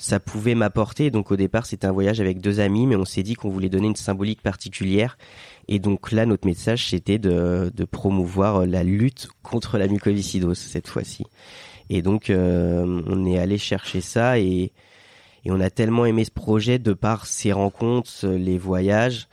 ça 0.00 0.18
pouvait 0.18 0.54
m'apporter. 0.54 1.10
Donc 1.10 1.30
au 1.30 1.36
départ, 1.36 1.66
c'était 1.66 1.86
un 1.86 1.92
voyage 1.92 2.20
avec 2.20 2.40
deux 2.40 2.58
amis, 2.58 2.86
mais 2.86 2.96
on 2.96 3.04
s'est 3.04 3.22
dit 3.22 3.34
qu'on 3.34 3.50
voulait 3.50 3.68
donner 3.68 3.86
une 3.86 3.96
symbolique 3.96 4.40
particulière. 4.42 5.18
Et 5.68 5.78
donc 5.78 6.10
là, 6.10 6.24
notre 6.24 6.46
message, 6.46 6.88
c'était 6.88 7.18
de, 7.18 7.70
de 7.74 7.84
promouvoir 7.84 8.66
la 8.66 8.82
lutte 8.82 9.28
contre 9.42 9.76
la 9.76 9.88
mucoviscidose 9.88 10.58
cette 10.58 10.88
fois-ci. 10.88 11.26
Et 11.90 12.00
donc, 12.00 12.30
euh, 12.30 13.02
on 13.06 13.26
est 13.26 13.38
allé 13.38 13.58
chercher 13.58 14.00
ça 14.00 14.38
et, 14.38 14.72
et 15.44 15.50
on 15.50 15.60
a 15.60 15.68
tellement 15.68 16.06
aimé 16.06 16.24
ce 16.24 16.30
projet 16.30 16.78
de 16.78 16.94
par 16.94 17.26
ces 17.26 17.52
rencontres, 17.52 18.26
les 18.26 18.56
voyages. 18.56 19.28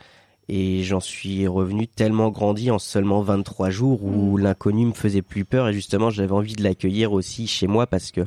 Et 0.50 0.82
j'en 0.82 1.00
suis 1.00 1.46
revenu 1.46 1.86
tellement 1.86 2.30
grandi 2.30 2.70
en 2.70 2.78
seulement 2.78 3.22
23 3.22 3.70
jours 3.70 4.04
où 4.04 4.36
mmh. 4.36 4.42
l'inconnu 4.42 4.86
me 4.86 4.92
faisait 4.92 5.22
plus 5.22 5.44
peur 5.44 5.68
et 5.68 5.74
justement 5.74 6.08
j'avais 6.08 6.32
envie 6.32 6.54
de 6.54 6.62
l'accueillir 6.62 7.12
aussi 7.12 7.46
chez 7.46 7.66
moi 7.66 7.86
parce 7.86 8.12
que 8.12 8.22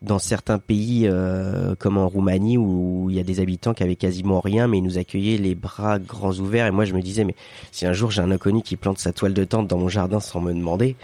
dans 0.00 0.18
certains 0.18 0.58
pays 0.58 1.02
euh, 1.06 1.74
comme 1.76 1.98
en 1.98 2.08
Roumanie 2.08 2.56
où 2.56 3.08
il 3.10 3.16
y 3.16 3.20
a 3.20 3.24
des 3.24 3.40
habitants 3.40 3.74
qui 3.74 3.82
avaient 3.82 3.96
quasiment 3.96 4.40
rien 4.40 4.68
mais 4.68 4.78
ils 4.78 4.84
nous 4.84 4.98
accueillaient 4.98 5.38
les 5.38 5.54
bras 5.54 5.98
grands 5.98 6.34
ouverts. 6.34 6.66
Et 6.66 6.70
moi 6.70 6.84
je 6.84 6.94
me 6.94 7.02
disais 7.02 7.24
mais 7.24 7.34
si 7.72 7.86
un 7.86 7.92
jour 7.92 8.10
j'ai 8.10 8.22
un 8.22 8.30
inconnu 8.30 8.62
qui 8.62 8.76
plante 8.76 8.98
sa 8.98 9.12
toile 9.12 9.34
de 9.34 9.44
tente 9.44 9.66
dans 9.66 9.78
mon 9.78 9.88
jardin 9.88 10.20
sans 10.20 10.40
me 10.40 10.52
demander 10.52 10.96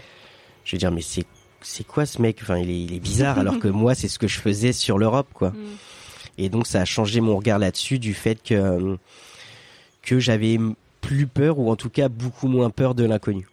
je 0.63 0.71
vais 0.71 0.77
dire 0.77 0.91
mais 0.91 1.01
c'est 1.01 1.25
c'est 1.61 1.85
quoi 1.85 2.05
ce 2.05 2.21
mec? 2.21 2.39
Enfin 2.41 2.57
il 2.57 2.69
est, 2.69 2.83
il 2.83 2.93
est 2.93 2.99
bizarre 2.99 3.39
alors 3.39 3.59
que 3.59 3.67
moi 3.83 3.95
c'est 3.95 4.07
ce 4.07 4.19
que 4.19 4.27
je 4.27 4.39
faisais 4.39 4.71
sur 4.71 4.97
l'Europe 4.97 5.27
quoi. 5.33 5.49
Mm. 5.49 5.55
et 6.37 6.49
donc 6.49 6.67
ça 6.67 6.81
a 6.81 6.85
changé 6.85 7.19
mon 7.19 7.35
regard 7.35 7.59
là-dessus 7.59 7.99
du 7.99 8.13
fait 8.13 8.41
que 8.41 8.97
que 10.03 10.19
j'avais 10.19 10.57
plus 11.01 11.27
peur 11.27 11.59
ou 11.59 11.69
en 11.69 11.75
tout 11.75 11.89
cas 11.89 12.07
beaucoup 12.07 12.47
moins 12.47 12.69
peur 12.69 12.95
de 12.95 13.03
l'inconnu. 13.03 13.45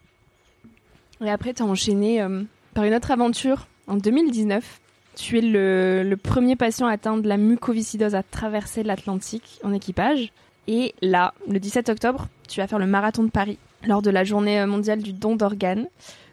Et 1.20 1.30
après 1.30 1.52
tu 1.52 1.62
as 1.62 1.66
enchaîné 1.66 2.22
euh, 2.22 2.42
par 2.74 2.84
une 2.84 2.94
autre 2.94 3.10
aventure 3.10 3.66
en 3.88 3.96
2019 3.96 4.81
tu 5.16 5.38
es 5.38 5.40
le, 5.40 6.14
premier 6.16 6.56
patient 6.56 6.86
atteint 6.86 7.16
de 7.16 7.28
la 7.28 7.36
mucoviscidose 7.36 8.14
à 8.14 8.22
traverser 8.22 8.82
l'Atlantique 8.82 9.60
en 9.62 9.72
équipage. 9.72 10.32
Et 10.68 10.94
là, 11.02 11.34
le 11.48 11.58
17 11.58 11.88
octobre, 11.88 12.28
tu 12.48 12.60
vas 12.60 12.66
faire 12.66 12.78
le 12.78 12.86
marathon 12.86 13.24
de 13.24 13.30
Paris 13.30 13.58
lors 13.86 14.02
de 14.02 14.10
la 14.10 14.24
journée 14.24 14.64
mondiale 14.66 15.02
du 15.02 15.12
don 15.12 15.36
d'organes. 15.36 15.88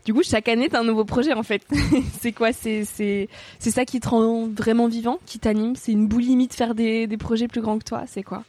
Du 0.05 0.13
coup, 0.13 0.24
chaque 0.24 0.48
année, 0.48 0.69
t'as 0.69 0.79
un 0.79 0.83
nouveau 0.83 1.03
projet 1.03 1.33
en 1.33 1.43
fait. 1.43 1.65
c'est 2.19 2.31
quoi? 2.31 2.53
C'est 2.53 2.86
ça 3.59 3.86
qui 3.86 4.00
te 4.00 4.09
rend 4.09 4.48
vraiment 4.48 4.88
vivant, 4.88 5.19
qui 5.25 5.39
t'anime? 5.39 5.75
C'est 5.75 5.91
une 5.91 6.07
boulimie 6.07 6.48
de 6.48 6.53
faire 6.53 6.75
des, 6.75 7.07
des 7.07 7.17
projets 7.17 7.48
plus 7.48 7.62
grands 7.62 7.79
que 7.79 7.83
toi? 7.83 8.03
C'est 8.07 8.24
quoi? 8.24 8.43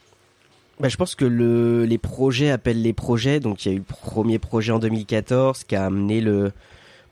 Bah, 0.80 0.88
je 0.88 0.96
pense 0.96 1.14
que 1.14 1.26
le, 1.26 1.84
les 1.84 1.98
projets 1.98 2.50
appellent 2.50 2.80
les 2.80 2.94
projets. 2.94 3.38
Donc, 3.38 3.64
il 3.64 3.68
y 3.68 3.72
a 3.72 3.74
eu 3.74 3.78
le 3.78 3.84
premier 3.84 4.38
projet 4.38 4.72
en 4.72 4.78
2014 4.78 5.64
qui 5.64 5.76
a 5.76 5.84
amené 5.84 6.22
le 6.22 6.52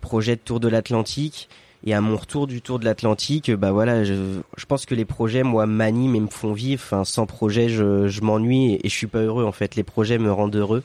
projet 0.00 0.36
de 0.36 0.40
Tour 0.40 0.58
de 0.58 0.68
l'Atlantique. 0.68 1.50
Et 1.84 1.94
à 1.94 2.00
mon 2.00 2.16
retour 2.16 2.46
du 2.46 2.60
tour 2.60 2.78
de 2.78 2.84
l'Atlantique, 2.84 3.50
bah 3.52 3.70
voilà, 3.70 4.04
je, 4.04 4.40
je, 4.56 4.66
pense 4.66 4.84
que 4.84 4.94
les 4.94 5.04
projets, 5.04 5.44
moi, 5.44 5.66
m'animent 5.66 6.16
et 6.16 6.20
me 6.20 6.28
font 6.28 6.52
vivre. 6.52 6.82
Enfin, 6.84 7.04
sans 7.04 7.26
projet, 7.26 7.68
je, 7.68 8.08
je 8.08 8.20
m'ennuie 8.20 8.74
et, 8.82 8.88
je 8.88 8.94
suis 8.94 9.06
pas 9.06 9.20
heureux. 9.20 9.44
En 9.44 9.52
fait, 9.52 9.76
les 9.76 9.84
projets 9.84 10.18
me 10.18 10.32
rendent 10.32 10.56
heureux, 10.56 10.82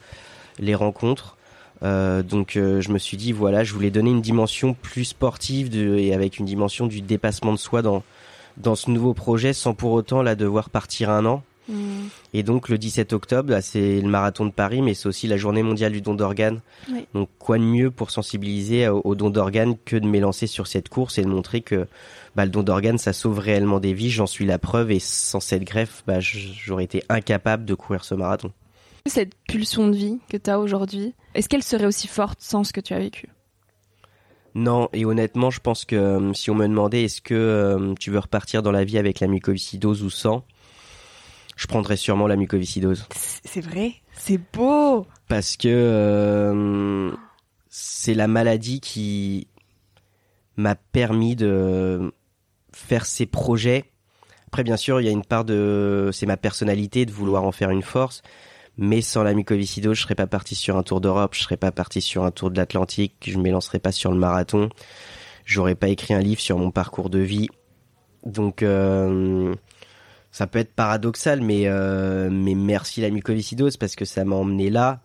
les 0.59 0.75
rencontres. 0.75 1.37
Euh, 1.81 2.21
donc, 2.21 2.55
euh, 2.55 2.79
je 2.79 2.91
me 2.91 2.99
suis 2.99 3.17
dit, 3.17 3.31
voilà, 3.31 3.63
je 3.63 3.73
voulais 3.73 3.89
donner 3.89 4.11
une 4.11 4.21
dimension 4.21 4.75
plus 4.75 5.05
sportive 5.05 5.69
de, 5.69 5.97
et 5.97 6.13
avec 6.13 6.37
une 6.37 6.45
dimension 6.45 6.85
du 6.85 7.01
dépassement 7.01 7.53
de 7.53 7.57
soi 7.57 7.81
dans 7.81 8.03
dans 8.57 8.75
ce 8.75 8.91
nouveau 8.91 9.13
projet, 9.13 9.53
sans 9.53 9.73
pour 9.73 9.91
autant 9.91 10.21
là 10.21 10.35
devoir 10.35 10.69
partir 10.69 11.09
un 11.09 11.25
an. 11.25 11.43
Et 12.33 12.43
donc 12.43 12.69
le 12.69 12.77
17 12.77 13.13
octobre, 13.13 13.57
c'est 13.61 14.01
le 14.01 14.09
marathon 14.09 14.45
de 14.45 14.51
Paris, 14.51 14.81
mais 14.81 14.93
c'est 14.93 15.07
aussi 15.07 15.27
la 15.27 15.37
journée 15.37 15.63
mondiale 15.63 15.93
du 15.93 16.01
don 16.01 16.13
d'organes. 16.13 16.59
Donc 17.13 17.29
quoi 17.39 17.57
de 17.57 17.63
mieux 17.63 17.91
pour 17.91 18.11
sensibiliser 18.11 18.87
au, 18.89 19.15
don 19.15 19.29
d'organes 19.29 19.75
que 19.85 19.95
de 19.95 20.07
m'élancer 20.07 20.47
sur 20.47 20.67
cette 20.67 20.89
course 20.89 21.17
et 21.17 21.21
de 21.21 21.27
montrer 21.27 21.61
que 21.61 21.87
bah, 22.35 22.45
le 22.45 22.51
don 22.51 22.63
d'organes, 22.63 22.97
ça 22.97 23.13
sauve 23.13 23.39
réellement 23.39 23.79
des 23.79 23.93
vies. 23.93 24.09
J'en 24.09 24.27
suis 24.27 24.45
la 24.45 24.59
preuve 24.59 24.91
et 24.91 24.99
sans 24.99 25.39
cette 25.39 25.63
greffe, 25.63 26.03
bah, 26.05 26.19
j'aurais 26.19 26.83
été 26.83 27.03
incapable 27.09 27.65
de 27.65 27.73
courir 27.75 28.03
ce 28.03 28.15
marathon. 28.15 28.51
Cette 29.05 29.35
pulsion 29.47 29.89
de 29.89 29.95
vie 29.95 30.19
que 30.29 30.37
tu 30.37 30.49
as 30.49 30.59
aujourd'hui, 30.59 31.13
est-ce 31.35 31.49
qu'elle 31.49 31.63
serait 31.63 31.85
aussi 31.85 32.07
forte 32.07 32.39
sans 32.41 32.63
ce 32.63 32.71
que 32.71 32.79
tu 32.79 32.93
as 32.93 32.99
vécu? 32.99 33.27
Non, 34.55 34.87
et 34.93 35.03
honnêtement, 35.03 35.49
je 35.49 35.59
pense 35.59 35.83
que 35.83 35.95
euh, 35.95 36.33
si 36.33 36.51
on 36.51 36.55
me 36.55 36.67
demandait 36.67 37.03
est-ce 37.03 37.21
que 37.21 37.33
euh, 37.33 37.93
tu 37.99 38.11
veux 38.11 38.19
repartir 38.19 38.61
dans 38.61 38.71
la 38.71 38.83
vie 38.83 38.99
avec 38.99 39.19
la 39.19 39.27
mucoviscidose 39.27 40.03
ou 40.03 40.11
sans, 40.11 40.45
je 41.55 41.67
prendrais 41.67 41.97
sûrement 41.97 42.27
la 42.27 42.35
mucoviscidose. 42.35 43.07
C'est 43.13 43.61
vrai, 43.61 43.95
c'est 44.13 44.39
beau. 44.53 45.07
Parce 45.27 45.57
que 45.57 45.67
euh, 45.67 47.11
c'est 47.69 48.13
la 48.13 48.27
maladie 48.27 48.79
qui 48.79 49.47
m'a 50.57 50.75
permis 50.75 51.35
de 51.35 52.11
faire 52.71 53.05
ces 53.05 53.25
projets. 53.25 53.85
Après, 54.47 54.63
bien 54.63 54.77
sûr, 54.77 55.01
il 55.01 55.05
y 55.05 55.09
a 55.09 55.11
une 55.11 55.25
part 55.25 55.45
de, 55.45 56.09
c'est 56.13 56.25
ma 56.25 56.37
personnalité 56.37 57.05
de 57.05 57.11
vouloir 57.11 57.43
en 57.43 57.51
faire 57.51 57.71
une 57.71 57.81
force. 57.81 58.21
Mais 58.77 59.01
sans 59.01 59.23
la 59.23 59.33
mucoviscidose, 59.33 59.97
je 59.97 60.03
serais 60.03 60.15
pas 60.15 60.27
parti 60.27 60.55
sur 60.55 60.77
un 60.77 60.83
tour 60.83 60.99
d'Europe, 60.99 61.35
je 61.35 61.41
serais 61.41 61.57
pas 61.57 61.71
parti 61.71 62.01
sur 62.01 62.23
un 62.23 62.31
tour 62.31 62.49
de 62.49 62.57
l'Atlantique, 62.57 63.13
je 63.25 63.37
me 63.37 63.51
lancerais 63.51 63.79
pas 63.79 63.91
sur 63.91 64.11
le 64.11 64.17
marathon, 64.17 64.69
j'aurais 65.45 65.75
pas 65.75 65.89
écrit 65.89 66.15
un 66.15 66.19
livre 66.19 66.41
sur 66.41 66.57
mon 66.57 66.71
parcours 66.71 67.11
de 67.11 67.19
vie. 67.19 67.49
Donc, 68.25 68.63
euh, 68.63 69.53
ça 70.33 70.47
peut 70.47 70.57
être 70.57 70.73
paradoxal, 70.73 71.41
mais 71.41 71.67
euh, 71.67 72.27
mais 72.31 72.55
merci 72.55 73.01
la 73.01 73.11
mucoviscidose 73.11 73.77
parce 73.77 73.95
que 73.95 74.03
ça 74.03 74.25
m'a 74.25 74.35
emmené 74.35 74.71
là. 74.71 74.99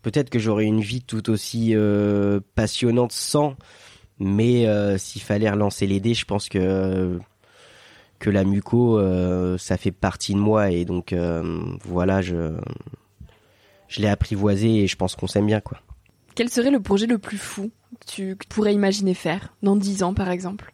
Peut-être 0.00 0.30
que 0.30 0.38
j'aurais 0.38 0.64
une 0.64 0.80
vie 0.80 1.02
tout 1.02 1.28
aussi 1.28 1.74
euh, 1.74 2.38
passionnante 2.54 3.10
sans, 3.10 3.56
mais 4.20 4.68
euh, 4.68 4.96
s'il 4.96 5.22
fallait 5.22 5.50
relancer 5.50 5.88
les 5.88 5.98
dés, 5.98 6.14
je 6.14 6.24
pense 6.24 6.48
que 6.48 7.18
que 8.20 8.30
la 8.30 8.44
muco, 8.44 9.00
ça 9.58 9.76
fait 9.76 9.90
partie 9.90 10.34
de 10.34 10.38
moi 10.38 10.70
et 10.70 10.84
donc 10.84 11.14
voilà, 11.84 12.22
je 12.22 12.56
je 13.88 14.00
l'ai 14.00 14.08
apprivoisé 14.08 14.84
et 14.84 14.86
je 14.86 14.94
pense 14.94 15.16
qu'on 15.16 15.26
s'aime 15.26 15.46
bien 15.46 15.60
quoi. 15.60 15.78
Quel 16.36 16.48
serait 16.48 16.70
le 16.70 16.80
projet 16.80 17.06
le 17.06 17.18
plus 17.18 17.38
fou 17.38 17.72
que 18.00 18.06
tu 18.12 18.36
pourrais 18.48 18.72
imaginer 18.72 19.14
faire 19.14 19.52
dans 19.64 19.74
dix 19.74 20.04
ans 20.04 20.14
par 20.14 20.30
exemple? 20.30 20.72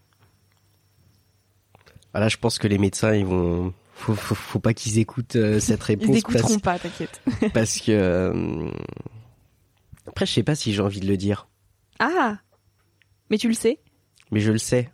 Voilà, 2.13 2.29
je 2.29 2.37
pense 2.37 2.59
que 2.59 2.69
les 2.69 2.79
médecins 2.79 3.15
ils 3.15 3.25
vont 3.25 3.73
faut, 3.97 4.15
faut, 4.15 4.35
faut 4.35 4.59
pas 4.59 4.75
qu'ils 4.75 4.99
écoutent 4.99 5.37
euh, 5.37 5.59
cette 5.59 5.83
réponse. 5.83 6.09
Ils 6.09 6.19
écouteront 6.19 6.59
pas, 6.59 6.79
t'inquiète. 6.79 7.21
parce 7.55 7.81
que 7.81 7.93
euh, 7.93 8.71
après, 10.07 10.27
je 10.27 10.33
sais 10.33 10.43
pas 10.43 10.55
si 10.55 10.73
j'ai 10.73 10.83
envie 10.83 11.01
de 11.01 11.09
le 11.09 11.17
dire. 11.17 11.49
Ah, 11.99 12.39
mais 13.31 13.39
tu 13.39 13.49
le 13.49 13.55
sais. 13.55 13.81
Mais 14.31 14.41
je 14.41 14.53
le 14.53 14.59
sais. 14.59 14.91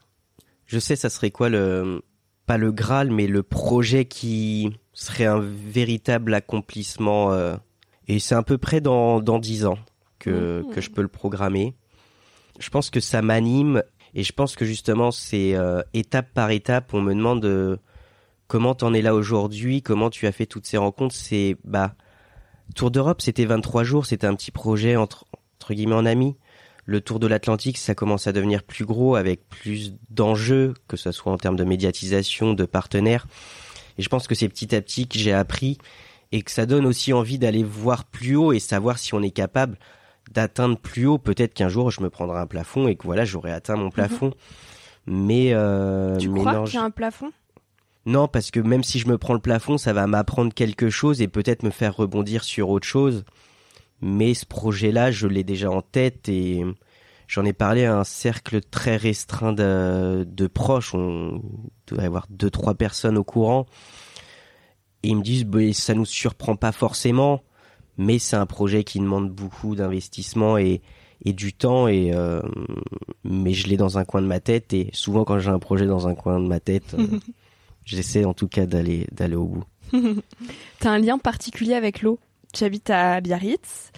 Je 0.66 0.78
sais, 0.78 0.96
ça 0.96 1.10
serait 1.10 1.30
quoi 1.30 1.48
le 1.48 2.02
pas 2.46 2.58
le 2.58 2.72
Graal, 2.72 3.10
mais 3.10 3.26
le 3.26 3.42
projet 3.42 4.04
qui 4.04 4.72
serait 4.92 5.26
un 5.26 5.40
véritable 5.40 6.32
accomplissement. 6.34 7.32
Euh, 7.32 7.56
et 8.08 8.18
c'est 8.18 8.34
à 8.34 8.42
peu 8.42 8.58
près 8.58 8.80
dans 8.80 9.20
dans 9.20 9.38
dix 9.38 9.66
ans 9.66 9.78
que 10.18 10.62
mmh. 10.62 10.74
que 10.74 10.80
je 10.80 10.90
peux 10.90 11.02
le 11.02 11.08
programmer. 11.08 11.74
Je 12.58 12.70
pense 12.70 12.90
que 12.90 13.00
ça 13.00 13.20
m'anime 13.20 13.82
et 14.14 14.22
je 14.22 14.32
pense 14.32 14.54
que 14.54 14.64
justement 14.64 15.10
c'est 15.10 15.56
étape 15.92 16.32
par 16.32 16.50
étape. 16.50 16.94
On 16.94 17.00
me 17.00 17.14
demande 17.14 17.42
de 17.42 17.78
comment 18.52 18.74
t'en 18.74 18.92
es 18.92 19.00
là 19.00 19.14
aujourd'hui, 19.14 19.80
comment 19.80 20.10
tu 20.10 20.26
as 20.26 20.32
fait 20.32 20.44
toutes 20.44 20.66
ces 20.66 20.76
rencontres, 20.76 21.14
c'est 21.14 21.56
bah 21.64 21.94
Tour 22.74 22.90
d'Europe, 22.90 23.22
c'était 23.22 23.46
23 23.46 23.82
jours, 23.82 24.04
c'était 24.04 24.26
un 24.26 24.34
petit 24.34 24.50
projet 24.50 24.94
entre 24.94 25.24
entre 25.58 25.72
guillemets 25.72 25.94
en 25.94 26.04
amis. 26.04 26.36
Le 26.84 27.00
Tour 27.00 27.18
de 27.18 27.26
l'Atlantique, 27.26 27.78
ça 27.78 27.94
commence 27.94 28.26
à 28.26 28.32
devenir 28.32 28.62
plus 28.62 28.84
gros 28.84 29.16
avec 29.16 29.48
plus 29.48 29.94
d'enjeux, 30.10 30.74
que 30.86 30.98
ce 30.98 31.12
soit 31.12 31.32
en 31.32 31.38
termes 31.38 31.56
de 31.56 31.64
médiatisation, 31.64 32.52
de 32.52 32.66
partenaires. 32.66 33.26
Et 33.96 34.02
je 34.02 34.10
pense 34.10 34.26
que 34.26 34.34
c'est 34.34 34.50
petit 34.50 34.74
à 34.74 34.82
petit 34.82 35.08
que 35.08 35.18
j'ai 35.18 35.32
appris 35.32 35.78
et 36.30 36.42
que 36.42 36.50
ça 36.50 36.66
donne 36.66 36.84
aussi 36.84 37.14
envie 37.14 37.38
d'aller 37.38 37.64
voir 37.64 38.04
plus 38.04 38.36
haut 38.36 38.52
et 38.52 38.58
savoir 38.58 38.98
si 38.98 39.14
on 39.14 39.22
est 39.22 39.30
capable 39.30 39.78
d'atteindre 40.30 40.76
plus 40.76 41.06
haut. 41.06 41.16
Peut-être 41.16 41.54
qu'un 41.54 41.70
jour 41.70 41.90
je 41.90 42.02
me 42.02 42.10
prendrai 42.10 42.38
un 42.38 42.46
plafond 42.46 42.86
et 42.86 42.96
que 42.96 43.04
voilà 43.04 43.24
j'aurai 43.24 43.50
atteint 43.50 43.76
mon 43.76 43.88
plafond. 43.88 44.26
Mhm. 44.26 44.34
Mais 45.06 45.54
euh, 45.54 46.18
tu 46.18 46.30
crois 46.30 46.64
qu'il 46.64 46.74
y 46.74 46.76
a 46.76 46.84
un 46.84 46.90
plafond? 46.90 47.32
Non, 48.04 48.26
parce 48.26 48.50
que 48.50 48.60
même 48.60 48.82
si 48.82 48.98
je 48.98 49.08
me 49.08 49.16
prends 49.16 49.34
le 49.34 49.40
plafond, 49.40 49.78
ça 49.78 49.92
va 49.92 50.06
m'apprendre 50.06 50.52
quelque 50.52 50.90
chose 50.90 51.22
et 51.22 51.28
peut-être 51.28 51.62
me 51.62 51.70
faire 51.70 51.96
rebondir 51.96 52.42
sur 52.42 52.68
autre 52.70 52.86
chose. 52.86 53.24
Mais 54.00 54.34
ce 54.34 54.44
projet-là, 54.44 55.12
je 55.12 55.28
l'ai 55.28 55.44
déjà 55.44 55.70
en 55.70 55.82
tête 55.82 56.28
et 56.28 56.64
j'en 57.28 57.44
ai 57.44 57.52
parlé 57.52 57.84
à 57.84 57.96
un 57.96 58.04
cercle 58.04 58.60
très 58.60 58.96
restreint 58.96 59.52
de, 59.52 60.46
proches. 60.52 60.94
On 60.94 61.42
doit 61.86 62.02
avoir 62.02 62.26
deux, 62.28 62.50
trois 62.50 62.74
personnes 62.74 63.16
au 63.16 63.24
courant. 63.24 63.66
Et 65.04 65.08
ils 65.10 65.16
me 65.16 65.22
disent, 65.22 65.44
bah, 65.44 65.72
ça 65.72 65.94
nous 65.94 66.04
surprend 66.04 66.56
pas 66.56 66.72
forcément, 66.72 67.42
mais 67.98 68.18
c'est 68.18 68.36
un 68.36 68.46
projet 68.46 68.82
qui 68.82 68.98
demande 68.98 69.30
beaucoup 69.30 69.76
d'investissement 69.76 70.58
et, 70.58 70.82
et 71.24 71.32
du 71.32 71.52
temps 71.52 71.88
et 71.88 72.12
euh, 72.14 72.40
mais 73.24 73.52
je 73.52 73.68
l'ai 73.68 73.76
dans 73.76 73.98
un 73.98 74.04
coin 74.04 74.22
de 74.22 74.26
ma 74.26 74.40
tête 74.40 74.72
et 74.72 74.90
souvent 74.92 75.24
quand 75.24 75.38
j'ai 75.38 75.50
un 75.50 75.58
projet 75.58 75.86
dans 75.86 76.08
un 76.08 76.14
coin 76.14 76.40
de 76.40 76.46
ma 76.46 76.60
tête 76.60 76.94
euh, 76.98 77.06
j'essaie 77.84 78.24
en 78.24 78.34
tout 78.34 78.48
cas 78.48 78.66
d'aller 78.66 79.06
d'aller 79.12 79.36
au 79.36 79.46
bout. 79.46 79.64
T'as 80.80 80.90
un 80.90 80.98
lien 80.98 81.18
particulier 81.18 81.74
avec 81.74 82.02
l'eau. 82.02 82.18
Tu 82.52 82.64
habites 82.64 82.90
à 82.90 83.20
Biarritz 83.20 83.90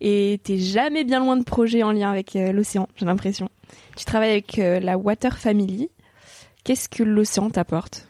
et 0.00 0.40
t'es 0.44 0.58
jamais 0.58 1.04
bien 1.04 1.20
loin 1.20 1.36
de 1.36 1.44
projets 1.44 1.82
en 1.82 1.92
lien 1.92 2.10
avec 2.10 2.36
euh, 2.36 2.52
l'océan, 2.52 2.88
j'ai 2.96 3.06
l'impression. 3.06 3.48
Tu 3.96 4.04
travailles 4.04 4.30
avec 4.32 4.56
la 4.58 4.96
Water 4.98 5.38
Family. 5.38 5.88
Qu'est-ce 6.64 6.88
que 6.88 7.02
l'océan 7.02 7.48
t'apporte? 7.50 8.08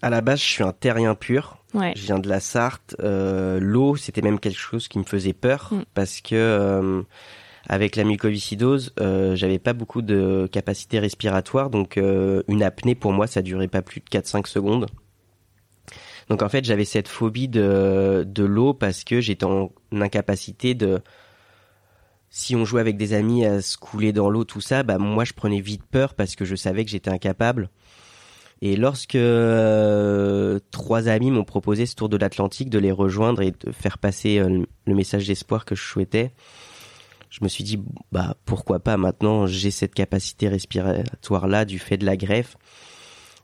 À 0.00 0.10
la 0.10 0.20
base, 0.20 0.40
je 0.40 0.44
suis 0.44 0.62
un 0.62 0.72
terrien 0.72 1.14
pur. 1.14 1.58
Ouais. 1.74 1.92
Je 1.96 2.02
viens 2.02 2.18
de 2.18 2.28
la 2.28 2.38
Sarthe. 2.40 2.94
Euh, 3.00 3.58
L'eau, 3.60 3.96
c'était 3.96 4.20
même 4.22 4.38
quelque 4.38 4.58
chose 4.58 4.88
qui 4.88 4.98
me 4.98 5.04
faisait 5.04 5.32
peur 5.32 5.68
Mm. 5.72 5.82
parce 5.94 6.20
que 6.20 6.34
euh, 6.34 7.02
avec 7.68 7.96
la 7.96 8.04
mucoviscidose, 8.04 8.92
euh, 9.00 9.36
j'avais 9.36 9.58
pas 9.58 9.72
beaucoup 9.72 10.02
de 10.02 10.48
capacité 10.50 10.98
respiratoire, 10.98 11.70
donc 11.70 11.96
euh, 11.96 12.42
une 12.48 12.62
apnée 12.62 12.94
pour 12.94 13.12
moi, 13.12 13.26
ça 13.26 13.42
durait 13.42 13.68
pas 13.68 13.82
plus 13.82 14.00
de 14.00 14.06
4-5 14.06 14.46
secondes. 14.46 14.86
Donc 16.28 16.42
en 16.42 16.48
fait, 16.48 16.64
j'avais 16.64 16.84
cette 16.84 17.08
phobie 17.08 17.48
de, 17.48 18.24
de 18.26 18.44
l'eau 18.44 18.74
parce 18.74 19.04
que 19.04 19.20
j'étais 19.20 19.44
en 19.44 19.70
incapacité 19.92 20.74
de 20.74 21.00
si 22.30 22.56
on 22.56 22.64
jouait 22.64 22.80
avec 22.80 22.96
des 22.96 23.12
amis 23.12 23.44
à 23.44 23.60
se 23.60 23.76
couler 23.76 24.12
dans 24.12 24.30
l'eau, 24.30 24.44
tout 24.44 24.62
ça, 24.62 24.82
bah 24.82 24.96
moi 24.96 25.24
je 25.24 25.34
prenais 25.34 25.60
vite 25.60 25.82
peur 25.84 26.14
parce 26.14 26.34
que 26.34 26.46
je 26.46 26.56
savais 26.56 26.84
que 26.84 26.90
j'étais 26.90 27.10
incapable. 27.10 27.68
Et 28.62 28.76
lorsque 28.76 29.16
euh, 29.16 30.58
trois 30.70 31.08
amis 31.08 31.30
m'ont 31.30 31.44
proposé 31.44 31.84
ce 31.84 31.94
tour 31.94 32.08
de 32.08 32.16
l'Atlantique 32.16 32.70
de 32.70 32.78
les 32.78 32.92
rejoindre 32.92 33.42
et 33.42 33.50
de 33.50 33.72
faire 33.72 33.98
passer 33.98 34.38
euh, 34.38 34.64
le 34.86 34.94
message 34.94 35.26
d'espoir 35.26 35.64
que 35.64 35.74
je 35.74 35.82
souhaitais, 35.82 36.32
je 37.32 37.38
me 37.40 37.48
suis 37.48 37.64
dit 37.64 37.80
bah 38.12 38.36
pourquoi 38.44 38.78
pas 38.78 38.98
maintenant 38.98 39.46
j'ai 39.46 39.70
cette 39.70 39.94
capacité 39.94 40.48
respiratoire 40.48 41.48
là 41.48 41.64
du 41.64 41.78
fait 41.78 41.96
de 41.96 42.04
la 42.04 42.16
greffe. 42.16 42.56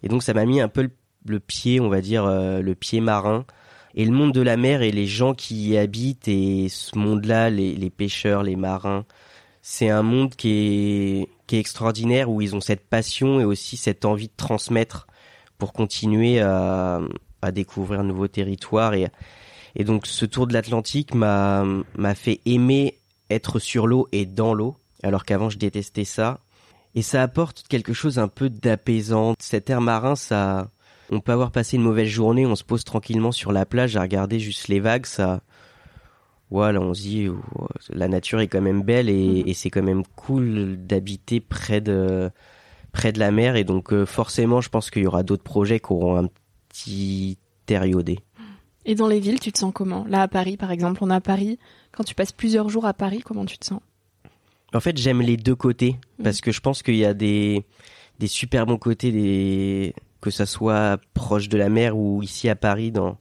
Et 0.03 0.09
donc 0.09 0.23
ça 0.23 0.35
m'a 0.35 0.45
mis 0.45 0.61
un 0.61 0.69
peu 0.69 0.91
le, 1.27 1.41
pied, 1.41 1.81
on 1.81 1.89
va 1.89 2.03
dire 2.03 2.27
euh, 2.27 2.61
le 2.61 2.75
pied 2.75 3.01
marin 3.01 3.47
et 3.95 4.05
le 4.05 4.13
monde 4.13 4.33
de 4.33 4.43
la 4.43 4.59
mer 4.59 4.83
et 4.83 4.93
les 4.93 5.07
gens 5.07 5.33
qui 5.33 5.71
y 5.71 5.79
habitent 5.79 6.29
et 6.29 6.69
ce 6.69 6.99
monde-là, 6.99 7.49
les, 7.49 7.75
les 7.75 7.89
pêcheurs, 7.89 8.43
les 8.43 8.57
marins, 8.57 9.07
c'est 9.63 9.89
un 9.89 10.03
monde 10.03 10.35
qui 10.35 10.51
est, 10.51 11.29
qui 11.47 11.57
est 11.57 11.61
extraordinaire 11.61 12.31
où 12.31 12.43
ils 12.43 12.55
ont 12.55 12.61
cette 12.61 12.87
passion 12.87 13.41
et 13.41 13.45
aussi 13.45 13.79
cette 13.79 14.05
envie 14.05 14.29
de 14.29 14.37
transmettre 14.37 15.07
pour 15.57 15.73
continuer 15.73 16.41
à, 16.41 17.01
à 17.41 17.53
découvrir 17.53 18.01
un 18.01 18.05
nouveau 18.05 18.29
territoire 18.29 18.93
et, 18.93 19.09
et 19.75 19.85
donc 19.85 20.07
ce 20.07 20.27
tour 20.27 20.47
de 20.47 20.53
l'Atlantique 20.53 21.15
m'a 21.15 21.65
m'a 21.97 22.15
fait 22.15 22.41
aimer 22.45 22.98
être 23.31 23.59
sur 23.59 23.87
l'eau 23.87 24.09
et 24.13 24.27
dans 24.27 24.55
l'eau 24.55 24.77
alors 25.03 25.25
qu'avant 25.25 25.51
je 25.51 25.59
détestais 25.59 26.05
ça 26.05 26.41
et 26.95 27.03
ça 27.03 27.23
apporte 27.23 27.65
quelque 27.69 27.93
chose 27.93 28.19
un 28.19 28.29
peu 28.29 28.51
d'apaisant 28.51 29.35
cet 29.39 29.71
air 29.71 29.81
marin 29.81 30.17
ça 30.17 30.71
on 31.11 31.21
peut 31.21 31.33
avoir 31.33 31.51
passé 31.51 31.77
une 31.77 31.83
mauvaise 31.83 32.09
journée 32.09 32.47
on 32.47 32.57
se 32.57 32.65
pose 32.65 32.85
tranquillement 32.85 33.33
sur 33.33 33.53
la 33.53 33.67
plage 33.67 33.97
à 33.97 34.03
regarder 34.03 34.39
juste 34.39 34.69
les 34.69 34.81
vagues 34.81 35.07
ça 35.07 35.43
voilà, 36.51 36.81
on 36.81 36.95
se 36.95 37.03
dit 37.03 37.29
la 37.91 38.09
nature 38.09 38.41
est 38.41 38.49
quand 38.49 38.63
même 38.63 38.83
belle 38.83 39.11
et, 39.11 39.45
et 39.47 39.55
c'est 39.55 39.71
quand 39.71 39.83
même 39.83 40.03
cool 40.17 40.79
d'habiter 40.79 41.41
près 41.41 41.81
de 41.81 42.31
près 42.91 43.13
de 43.13 43.19
la 43.19 43.31
mer 43.31 43.57
et 43.57 43.65
donc 43.65 43.93
euh, 43.93 44.07
forcément 44.07 44.63
je 44.63 44.71
pense 44.71 44.91
qu'il 44.91 45.03
y 45.03 45.07
aura 45.07 45.23
d'autres 45.23 45.43
projets 45.43 45.79
qui 45.79 45.93
auront 45.93 46.17
un 46.17 46.29
petit 46.71 47.37
air 47.69 47.85
iodé. 47.85 48.19
Et 48.87 48.95
dans 48.95 49.09
les 49.09 49.21
villes, 49.21 49.41
tu 49.41 49.53
te 49.53 49.59
sens 49.59 49.73
comment? 49.75 50.07
Là, 50.09 50.23
à 50.23 50.29
Paris, 50.29 50.57
par 50.57 50.71
exemple, 50.71 51.01
on 51.03 51.11
à 51.11 51.21
Paris. 51.21 51.59
Quand 51.99 52.05
tu 52.05 52.15
passes 52.15 52.31
plusieurs 52.31 52.69
jours 52.69 52.87
à 52.87 52.95
Paris, 52.95 53.23
comment 53.25 53.45
tu 53.45 53.59
te 53.59 53.67
sens? 53.67 53.81
En 54.73 54.79
fait, 54.79 54.97
j'aime 54.97 55.21
les 55.21 55.37
deux 55.37 55.57
côtés 55.57 55.97
parce 56.23 56.41
que 56.41 56.53
je 56.53 56.61
pense 56.61 56.85
qu'il 56.85 56.95
y 56.95 57.05
a 57.05 57.13
des 57.13 57.65
des 58.21 58.29
super 58.29 58.67
bons 58.67 58.77
côtés 58.77 59.11
des 59.11 59.97
que 60.21 60.31
ça 60.31 60.47
soit 60.47 61.01
proche 61.13 61.49
de 61.49 61.59
la 61.59 61.69
mer 61.69 61.97
ou 61.97 62.23
ici 62.23 62.49
à 62.49 62.55
Paris 62.55 62.93
dans 62.93 63.19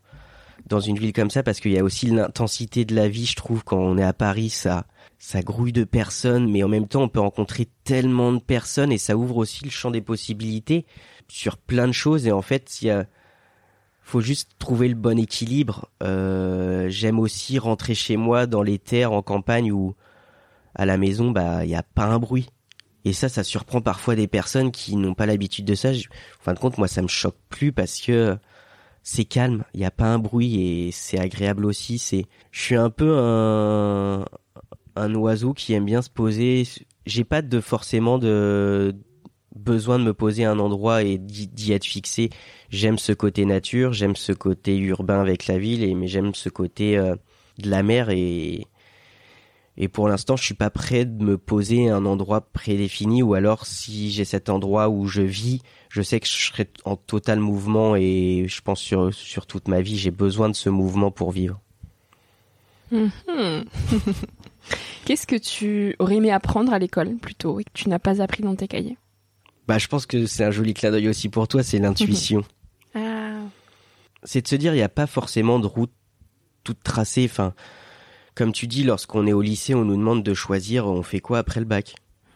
dans 0.67 0.79
une 0.79 0.99
ville 0.99 1.11
comme 1.11 1.31
ça 1.31 1.41
parce 1.41 1.59
qu'il 1.59 1.71
y 1.71 1.79
a 1.79 1.83
aussi 1.83 2.05
l'intensité 2.05 2.85
de 2.85 2.93
la 2.93 3.07
vie, 3.07 3.25
je 3.25 3.35
trouve, 3.35 3.63
quand 3.63 3.79
on 3.79 3.97
est 3.97 4.03
à 4.03 4.13
Paris, 4.13 4.51
ça, 4.51 4.85
ça 5.17 5.41
grouille 5.41 5.73
de 5.73 5.83
personnes, 5.83 6.47
mais 6.47 6.61
en 6.61 6.67
même 6.67 6.87
temps, 6.87 7.01
on 7.01 7.09
peut 7.09 7.19
rencontrer 7.19 7.67
tellement 7.83 8.31
de 8.31 8.39
personnes 8.39 8.91
et 8.91 8.99
ça 8.99 9.17
ouvre 9.17 9.37
aussi 9.37 9.63
le 9.65 9.71
champ 9.71 9.89
des 9.89 10.01
possibilités 10.01 10.85
sur 11.29 11.57
plein 11.57 11.87
de 11.87 11.93
choses. 11.93 12.27
Et 12.27 12.31
en 12.31 12.43
fait, 12.43 12.79
il 12.83 12.89
y 12.89 12.91
a, 12.91 13.07
faut 14.07 14.21
juste 14.21 14.51
trouver 14.57 14.87
le 14.87 14.95
bon 14.95 15.19
équilibre. 15.19 15.89
Euh, 16.01 16.87
j'aime 16.87 17.19
aussi 17.19 17.59
rentrer 17.59 17.93
chez 17.93 18.15
moi 18.15 18.45
dans 18.45 18.63
les 18.63 18.79
terres 18.79 19.11
en 19.11 19.21
campagne 19.21 19.71
où, 19.73 19.95
à 20.75 20.85
la 20.85 20.97
maison, 20.97 21.31
bah, 21.31 21.65
il 21.65 21.71
y 21.71 21.75
a 21.75 21.83
pas 21.83 22.05
un 22.05 22.17
bruit. 22.17 22.47
Et 23.03 23.11
ça, 23.11 23.27
ça 23.27 23.43
surprend 23.43 23.81
parfois 23.81 24.15
des 24.15 24.27
personnes 24.27 24.71
qui 24.71 24.95
n'ont 24.95 25.13
pas 25.13 25.25
l'habitude 25.25 25.65
de 25.65 25.75
ça. 25.75 25.89
En 25.89 26.43
fin 26.43 26.53
de 26.53 26.59
compte, 26.59 26.77
moi, 26.77 26.87
ça 26.87 27.01
me 27.01 27.09
choque 27.09 27.35
plus 27.49 27.73
parce 27.73 27.99
que 27.99 28.37
c'est 29.03 29.25
calme, 29.25 29.65
il 29.73 29.81
n'y 29.81 29.85
a 29.85 29.91
pas 29.91 30.05
un 30.05 30.19
bruit 30.19 30.61
et 30.61 30.91
c'est 30.91 31.19
agréable 31.19 31.65
aussi. 31.65 31.99
C'est, 31.99 32.27
je 32.51 32.61
suis 32.61 32.75
un 32.75 32.89
peu 32.89 33.17
un, 33.17 34.25
un 34.95 35.15
oiseau 35.15 35.53
qui 35.53 35.73
aime 35.73 35.85
bien 35.85 36.01
se 36.01 36.09
poser. 36.09 36.63
J'ai 37.05 37.25
pas 37.25 37.41
de 37.41 37.59
forcément 37.59 38.19
de 38.19 38.95
besoin 39.57 39.99
de 39.99 40.03
me 40.03 40.13
poser 40.13 40.45
un 40.45 40.59
endroit 40.59 41.03
et 41.03 41.17
d'y 41.17 41.73
être 41.73 41.85
fixé. 41.85 42.29
J'aime 42.69 42.97
ce 42.97 43.11
côté 43.11 43.45
nature, 43.45 43.93
j'aime 43.93 44.15
ce 44.15 44.31
côté 44.31 44.77
urbain 44.77 45.19
avec 45.19 45.47
la 45.47 45.57
ville, 45.57 45.95
mais 45.95 46.07
j'aime 46.07 46.33
ce 46.35 46.49
côté 46.49 46.97
euh, 46.97 47.15
de 47.59 47.69
la 47.69 47.83
mer 47.83 48.09
et 48.09 48.67
pour 49.87 50.07
l'instant, 50.07 50.35
je 50.35 50.43
suis 50.43 50.55
pas 50.55 50.71
prêt 50.71 51.05
de 51.05 51.23
me 51.23 51.37
poser 51.37 51.87
un 51.87 52.05
endroit 52.05 52.41
prédéfini 52.41 53.21
ou 53.21 53.35
alors 53.35 53.67
si 53.67 54.09
j'ai 54.09 54.25
cet 54.25 54.49
endroit 54.49 54.89
où 54.89 55.05
je 55.05 55.21
vis, 55.21 55.61
je 55.89 56.01
sais 56.01 56.19
que 56.19 56.27
je 56.27 56.31
serai 56.31 56.67
en 56.83 56.95
total 56.95 57.39
mouvement 57.39 57.95
et 57.95 58.45
je 58.47 58.61
pense 58.61 58.79
sur, 58.79 59.13
sur 59.13 59.45
toute 59.45 59.67
ma 59.67 59.81
vie, 59.81 59.95
j'ai 59.95 60.09
besoin 60.09 60.49
de 60.49 60.55
ce 60.55 60.69
mouvement 60.69 61.11
pour 61.11 61.31
vivre. 61.31 61.61
Mhm. 62.91 63.65
Qu'est-ce 65.05 65.27
que 65.27 65.35
tu 65.35 65.95
aurais 65.99 66.15
aimé 66.15 66.31
apprendre 66.31 66.73
à 66.73 66.79
l'école 66.79 67.15
plutôt 67.17 67.59
et 67.59 67.63
que 67.63 67.71
tu 67.73 67.87
n'as 67.87 67.99
pas 67.99 68.21
appris 68.21 68.41
dans 68.41 68.55
tes 68.55 68.67
cahiers? 68.67 68.97
Bah, 69.67 69.77
je 69.77 69.87
pense 69.87 70.05
que 70.05 70.25
c'est 70.25 70.43
un 70.43 70.51
joli 70.51 70.73
clin 70.73 70.91
d'œil 70.91 71.09
aussi 71.09 71.29
pour 71.29 71.47
toi, 71.47 71.63
c'est 71.63 71.79
l'intuition. 71.79 72.43
Ah, 72.95 73.35
c'est 74.23 74.41
de 74.41 74.47
se 74.47 74.55
dire, 74.55 74.73
il 74.73 74.77
n'y 74.77 74.81
a 74.83 74.89
pas 74.89 75.05
forcément 75.05 75.59
de 75.59 75.67
route 75.67 75.91
toute 76.63 76.81
tracée. 76.81 77.27
Enfin, 77.29 77.53
comme 78.33 78.51
tu 78.51 78.65
dis, 78.65 78.83
lorsqu'on 78.83 79.27
est 79.27 79.33
au 79.33 79.41
lycée, 79.41 79.75
on 79.75 79.85
nous 79.85 79.95
demande 79.95 80.23
de 80.23 80.33
choisir, 80.33 80.87
on 80.87 81.03
fait 81.03 81.19
quoi 81.19 81.37
après 81.37 81.59
le 81.59 81.65
bac? 81.67 81.95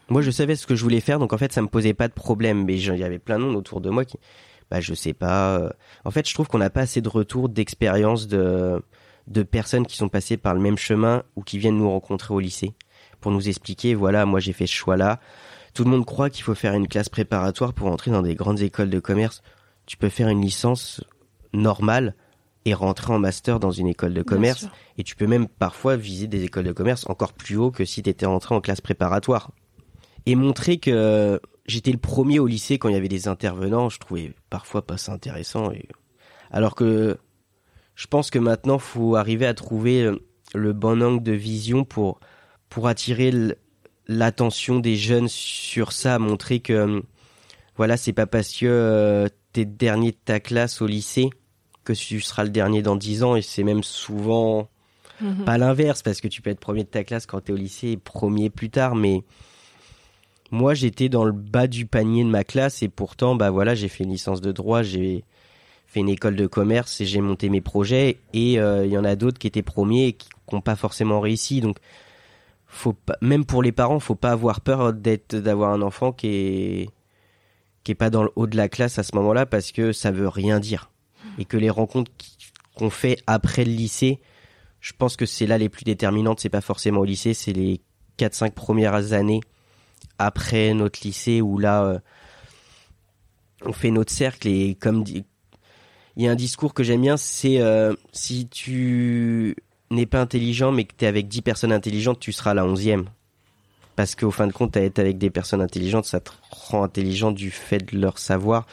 Moi, 0.10 0.22
je 0.22 0.30
savais 0.30 0.56
ce 0.56 0.68
que 0.68 0.76
je 0.76 0.84
voulais 0.84 1.00
faire, 1.00 1.18
donc 1.18 1.34
en 1.34 1.38
fait, 1.38 1.52
ça 1.52 1.62
me 1.64 1.68
posait 1.68 1.96
pas 1.96 2.08
de 2.08 2.14
problème. 2.14 2.66
Mais 2.66 2.78
il 2.80 2.96
y 2.98 3.04
avait 3.04 3.18
plein 3.18 3.40
de 3.40 3.46
monde 3.46 3.56
autour 3.56 3.82
de 3.82 3.90
moi 3.90 4.06
qui, 4.06 4.18
bah, 4.70 4.82
je 4.82 4.94
sais 4.94 5.14
pas. 5.14 5.58
euh. 5.58 5.70
En 6.06 6.12
fait, 6.12 6.28
je 6.30 6.34
trouve 6.34 6.48
qu'on 6.48 6.60
n'a 6.60 6.70
pas 6.70 6.82
assez 6.82 7.02
de 7.02 7.10
retours 7.10 7.50
d'expérience 7.50 8.28
de 8.28 8.82
de 9.28 9.44
personnes 9.44 9.86
qui 9.88 9.98
sont 9.98 10.10
passées 10.10 10.38
par 10.38 10.54
le 10.54 10.60
même 10.60 10.78
chemin 10.78 11.24
ou 11.36 11.42
qui 11.44 11.58
viennent 11.58 11.78
nous 11.78 11.90
rencontrer 11.90 12.34
au 12.34 12.40
lycée 12.40 12.74
pour 13.22 13.32
nous 13.32 13.48
expliquer, 13.48 13.94
voilà, 13.94 14.26
moi 14.26 14.40
j'ai 14.40 14.52
fait 14.52 14.66
ce 14.68 14.74
choix-là. 14.74 15.20
Tout 15.74 15.84
le 15.84 15.90
monde 15.90 16.06
croit 16.06 16.30
qu'il 16.30 16.44
faut 16.44 16.56
faire 16.56 16.74
une 16.74 16.88
classe 16.88 17.10
préparatoire 17.10 17.74
pour 17.74 17.88
entrer 17.88 18.12
dans 18.12 18.22
des 18.22 18.36
grandes 18.36 18.62
écoles 18.62 18.90
de 18.90 19.00
commerce. 19.00 19.42
Tu 19.86 19.98
peux 19.98 20.10
faire 20.10 20.28
une 20.28 20.42
licence 20.42 21.04
normale 21.54 22.16
et 22.66 22.74
rentrer 22.74 23.14
en 23.14 23.20
master 23.20 23.60
dans 23.60 23.72
une 23.72 23.88
école 23.88 24.14
de 24.14 24.22
commerce. 24.22 24.68
Et 24.98 25.04
tu 25.04 25.16
peux 25.16 25.28
même 25.28 25.48
parfois 25.48 25.96
viser 25.96 26.28
des 26.28 26.44
écoles 26.44 26.66
de 26.66 26.72
commerce 26.72 27.10
encore 27.10 27.34
plus 27.34 27.58
haut 27.58 27.72
que 27.72 27.86
si 27.86 28.04
tu 28.04 28.10
étais 28.10 28.26
rentré 28.26 28.54
en 28.54 28.62
classe 28.62 28.82
préparatoire. 28.82 29.52
Et 30.26 30.36
montrer 30.36 30.78
que 30.78 31.40
j'étais 31.66 31.92
le 31.92 31.98
premier 31.98 32.40
au 32.40 32.48
lycée 32.48 32.78
quand 32.78 32.90
il 32.90 32.94
y 32.94 32.98
avait 32.98 33.08
des 33.08 33.28
intervenants, 33.28 33.90
je 33.90 34.00
trouvais 34.00 34.34
parfois 34.50 34.86
pas 34.86 34.98
ça 34.98 35.14
intéressant. 35.14 35.72
Et... 35.72 35.88
Alors 36.52 36.76
que 36.76 37.18
je 37.96 38.08
pense 38.08 38.30
que 38.30 38.40
maintenant, 38.40 38.78
faut 38.78 39.16
arriver 39.16 39.46
à 39.46 39.54
trouver 39.54 40.12
le 40.54 40.74
bon 40.74 41.02
angle 41.02 41.24
de 41.24 41.32
vision 41.32 41.84
pour, 41.84 42.20
pour 42.70 42.88
attirer 42.88 43.32
l'attention 44.12 44.80
des 44.80 44.96
jeunes 44.96 45.28
sur 45.28 45.92
ça, 45.92 46.20
montrer 46.20 46.60
que 46.60 46.74
euh, 46.74 47.02
voilà, 47.78 47.98
c'est 47.98 48.14
pas 48.14 48.28
parce 48.28 48.54
que 48.54 48.66
euh, 48.66 49.28
t'es 49.54 49.66
dernier 49.66 50.12
de 50.12 50.18
ta 50.24 50.40
classe 50.40 50.82
au 50.82 50.88
lycée 50.88 51.30
que 51.84 51.94
tu 51.94 52.22
seras 52.22 52.44
le 52.44 52.50
dernier 52.50 52.82
dans 52.82 52.96
10 52.96 53.24
ans 53.24 53.36
et 53.36 53.42
c'est 53.42 53.64
même 53.64 53.84
souvent 53.84 54.70
Mhm. 55.22 55.46
pas 55.46 55.58
l'inverse 55.58 56.02
parce 56.02 56.20
que 56.20 56.28
tu 56.28 56.42
peux 56.42 56.50
être 56.50 56.60
premier 56.60 56.84
de 56.84 56.90
ta 56.90 57.04
classe 57.04 57.26
quand 57.26 57.42
t'es 57.42 57.54
au 57.54 57.58
lycée 57.58 57.90
et 57.90 57.98
premier 57.98 58.50
plus 58.50 58.70
tard 58.70 58.96
mais 58.96 59.24
moi 60.50 60.74
j'étais 60.74 61.10
dans 61.10 61.24
le 61.24 61.32
bas 61.32 61.68
du 61.68 61.86
panier 61.86 62.24
de 62.24 62.30
ma 62.30 62.44
classe 62.44 62.82
et 62.82 62.90
pourtant 62.90 63.36
bah 63.36 63.52
voilà 63.52 63.76
j'ai 63.76 63.88
fait 63.88 64.04
une 64.04 64.12
licence 64.12 64.42
de 64.42 64.52
droit 64.52 64.82
j'ai 64.82 65.24
fait 65.86 66.00
une 66.00 66.10
école 66.10 66.36
de 66.36 66.48
commerce 66.48 67.02
et 67.02 67.06
j'ai 67.06 67.22
monté 67.22 67.50
mes 67.50 67.62
projets 67.62 68.18
et 68.34 68.60
euh, 68.60 68.86
il 68.86 68.92
y 68.92 68.98
en 68.98 69.04
a 69.04 69.16
d'autres 69.16 69.38
qui 69.38 69.48
étaient 69.48 69.62
premiers 69.62 70.08
et 70.08 70.14
qui 70.14 70.30
n'ont 70.52 70.62
pas 70.62 70.76
forcément 70.76 71.20
réussi 71.20 71.62
donc 71.62 71.78
faut 72.74 72.94
pas, 72.94 73.18
même 73.22 73.46
pour 73.46 73.62
les 73.62 73.72
parents 73.72 74.00
faut 74.00 74.16
pas 74.16 74.32
avoir 74.32 74.62
peur 74.62 74.94
d'être 74.94 75.36
d'avoir 75.36 75.72
un 75.72 75.82
enfant 75.82 76.12
qui 76.12 76.28
est 76.28 76.90
qui 77.84 77.92
est 77.92 77.96
pas 77.96 78.10
dans 78.10 78.24
le 78.24 78.32
haut 78.36 78.48
de 78.48 78.58
la 78.58 78.70
classe 78.70 78.98
à 79.00 79.04
ce 79.04 79.16
moment-là 79.16 79.46
parce 79.46 79.72
que 79.72 79.92
ça 79.92 80.12
veut 80.12 80.28
rien 80.28 80.60
dire 80.60 80.92
et 81.38 81.46
que 81.46 81.58
les 81.58 81.70
rencontres 81.70 82.12
qu'on 82.76 82.90
fait 82.90 83.18
après 83.28 83.66
le 83.66 83.72
lycée 83.72 84.20
je 84.82 84.94
pense 84.98 85.16
que 85.16 85.26
c'est 85.26 85.46
là 85.46 85.58
les 85.58 85.70
plus 85.70 85.84
déterminantes. 85.84 86.40
C'est 86.40 86.50
pas 86.50 86.62
forcément 86.62 87.02
au 87.02 87.06
lycée, 87.06 87.34
c'est 87.34 87.54
les 87.54 87.82
4-5 88.18 88.52
premières 88.52 89.14
années 89.14 89.42
après 90.18 90.74
notre 90.74 91.00
lycée 91.04 91.42
où 91.42 91.58
là, 91.60 91.84
euh, 91.84 92.00
on 93.64 93.74
fait 93.74 93.92
notre 93.92 94.12
cercle 94.12 94.48
et 94.48 94.76
comme 94.76 95.04
il 95.08 96.24
y 96.24 96.28
a 96.28 96.32
un 96.32 96.36
discours 96.36 96.74
que 96.74 96.84
j'aime 96.84 97.02
bien, 97.02 97.16
c'est 97.16 97.62
euh, 97.62 97.94
si 98.12 98.48
tu 98.48 99.56
n'es 99.92 100.06
pas 100.06 100.22
intelligent 100.22 100.72
mais 100.72 100.86
que 100.86 100.94
tu 100.98 101.06
es 101.06 101.08
avec 101.08 101.28
10 101.28 101.42
personnes 101.42 101.72
intelligentes, 101.72 102.20
tu 102.20 102.32
seras 102.32 102.54
la 102.54 102.66
onzième. 102.66 103.06
Parce 103.96 104.16
qu'au 104.16 104.32
fin 104.32 104.48
de 104.48 104.54
compte, 104.54 104.76
être 104.78 105.00
avec 105.00 105.18
des 105.18 105.30
personnes 105.30 105.62
intelligentes, 105.62 106.06
ça 106.06 106.20
te 106.20 106.32
rend 106.50 106.84
intelligent 106.84 107.32
du 107.32 107.52
fait 107.52 107.94
de 107.94 108.00
leur 108.00 108.18
savoir. 108.18 108.66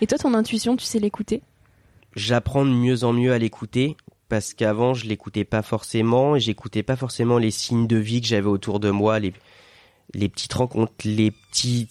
Et 0.00 0.06
toi, 0.06 0.18
ton 0.18 0.34
intuition, 0.34 0.76
tu 0.76 0.84
sais 0.84 0.98
l'écouter? 0.98 1.42
J'apprends 2.14 2.64
de 2.64 2.70
mieux 2.70 3.04
en 3.04 3.12
mieux 3.12 3.32
à 3.32 3.38
l'écouter 3.38 3.96
parce 4.28 4.52
qu'avant, 4.52 4.94
je 4.94 5.06
l'écoutais 5.06 5.44
pas 5.44 5.62
forcément 5.62 6.34
et 6.34 6.40
j'écoutais 6.40 6.82
pas 6.82 6.96
forcément 6.96 7.38
les 7.38 7.50
signes 7.50 7.86
de 7.86 7.96
vie 7.96 8.20
que 8.20 8.26
j'avais 8.26 8.48
autour 8.48 8.80
de 8.80 8.90
moi, 8.90 9.20
les, 9.20 9.32
les 10.12 10.28
petites 10.28 10.52
rencontres, 10.52 10.92
les 11.04 11.30
petits 11.30 11.88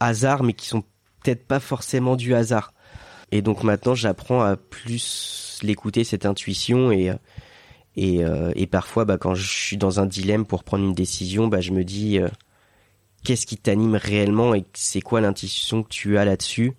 hasards, 0.00 0.44
mais 0.44 0.52
qui 0.52 0.66
sont 0.66 0.84
peut-être 1.22 1.46
pas 1.46 1.60
forcément 1.60 2.14
du 2.14 2.34
hasard. 2.34 2.72
Et 3.32 3.42
donc 3.42 3.64
maintenant, 3.64 3.94
j'apprends 3.94 4.42
à 4.42 4.56
plus 4.56 5.58
l'écouter, 5.62 6.04
cette 6.04 6.26
intuition, 6.26 6.92
et, 6.92 7.10
et, 7.96 8.24
euh, 8.24 8.52
et 8.56 8.66
parfois, 8.66 9.04
bah, 9.04 9.18
quand 9.18 9.34
je 9.34 9.46
suis 9.46 9.76
dans 9.76 10.00
un 10.00 10.06
dilemme 10.06 10.44
pour 10.44 10.64
prendre 10.64 10.84
une 10.84 10.94
décision, 10.94 11.48
bah, 11.48 11.60
je 11.60 11.72
me 11.72 11.84
dis 11.84 12.18
euh, 12.18 12.28
qu'est-ce 13.24 13.46
qui 13.46 13.56
t'anime 13.56 13.94
réellement 13.94 14.54
et 14.54 14.64
c'est 14.72 15.00
quoi 15.00 15.20
l'intuition 15.20 15.82
que 15.82 15.88
tu 15.88 16.18
as 16.18 16.24
là-dessus? 16.24 16.72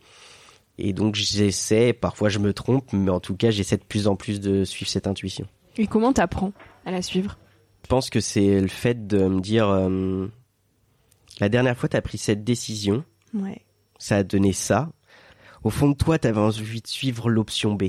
Et 0.78 0.91
donc 0.91 1.15
j'essaie, 1.15 1.93
parfois 1.93 2.28
je 2.28 2.39
me 2.39 2.54
trompe, 2.54 2.91
mais 2.91 3.10
en 3.10 3.21
tout 3.21 3.36
cas 3.36 3.49
j'essaie 3.49 3.78
de 3.78 3.84
plus 3.84 4.08
en 4.08 4.17
plus 4.17 4.41
de 4.41 4.65
suivre 4.65 4.91
cette 4.91 5.08
intuition. 5.08 5.47
Et 5.78 5.88
comment 5.88 6.12
t'apprends 6.12 6.51
à 6.86 6.91
la 6.91 7.01
suivre? 7.01 7.38
Je 7.84 7.88
pense 7.88 8.10
que 8.10 8.19
c'est 8.19 8.60
le 8.60 8.67
fait 8.67 9.08
de 9.08 9.28
me 9.28 9.39
dire 9.39 9.69
euh, 9.69 10.28
la 11.39 11.49
dernière 11.49 11.78
fois, 11.78 11.89
tu 11.89 11.97
as 11.97 12.01
pris 12.01 12.17
cette 12.17 12.43
décision. 12.43 13.04
Ouais. 13.34 13.62
Ça 13.97 14.17
a 14.17 14.23
donné 14.23 14.54
ça. 14.54 14.89
Au 15.63 15.69
fond 15.69 15.89
de 15.89 15.95
toi, 15.95 16.17
tu 16.17 16.28
avais 16.28 16.39
envie 16.39 16.82
de 16.82 16.88
suivre 16.88 17.30
l'option 17.30 17.73
B. 17.73 17.86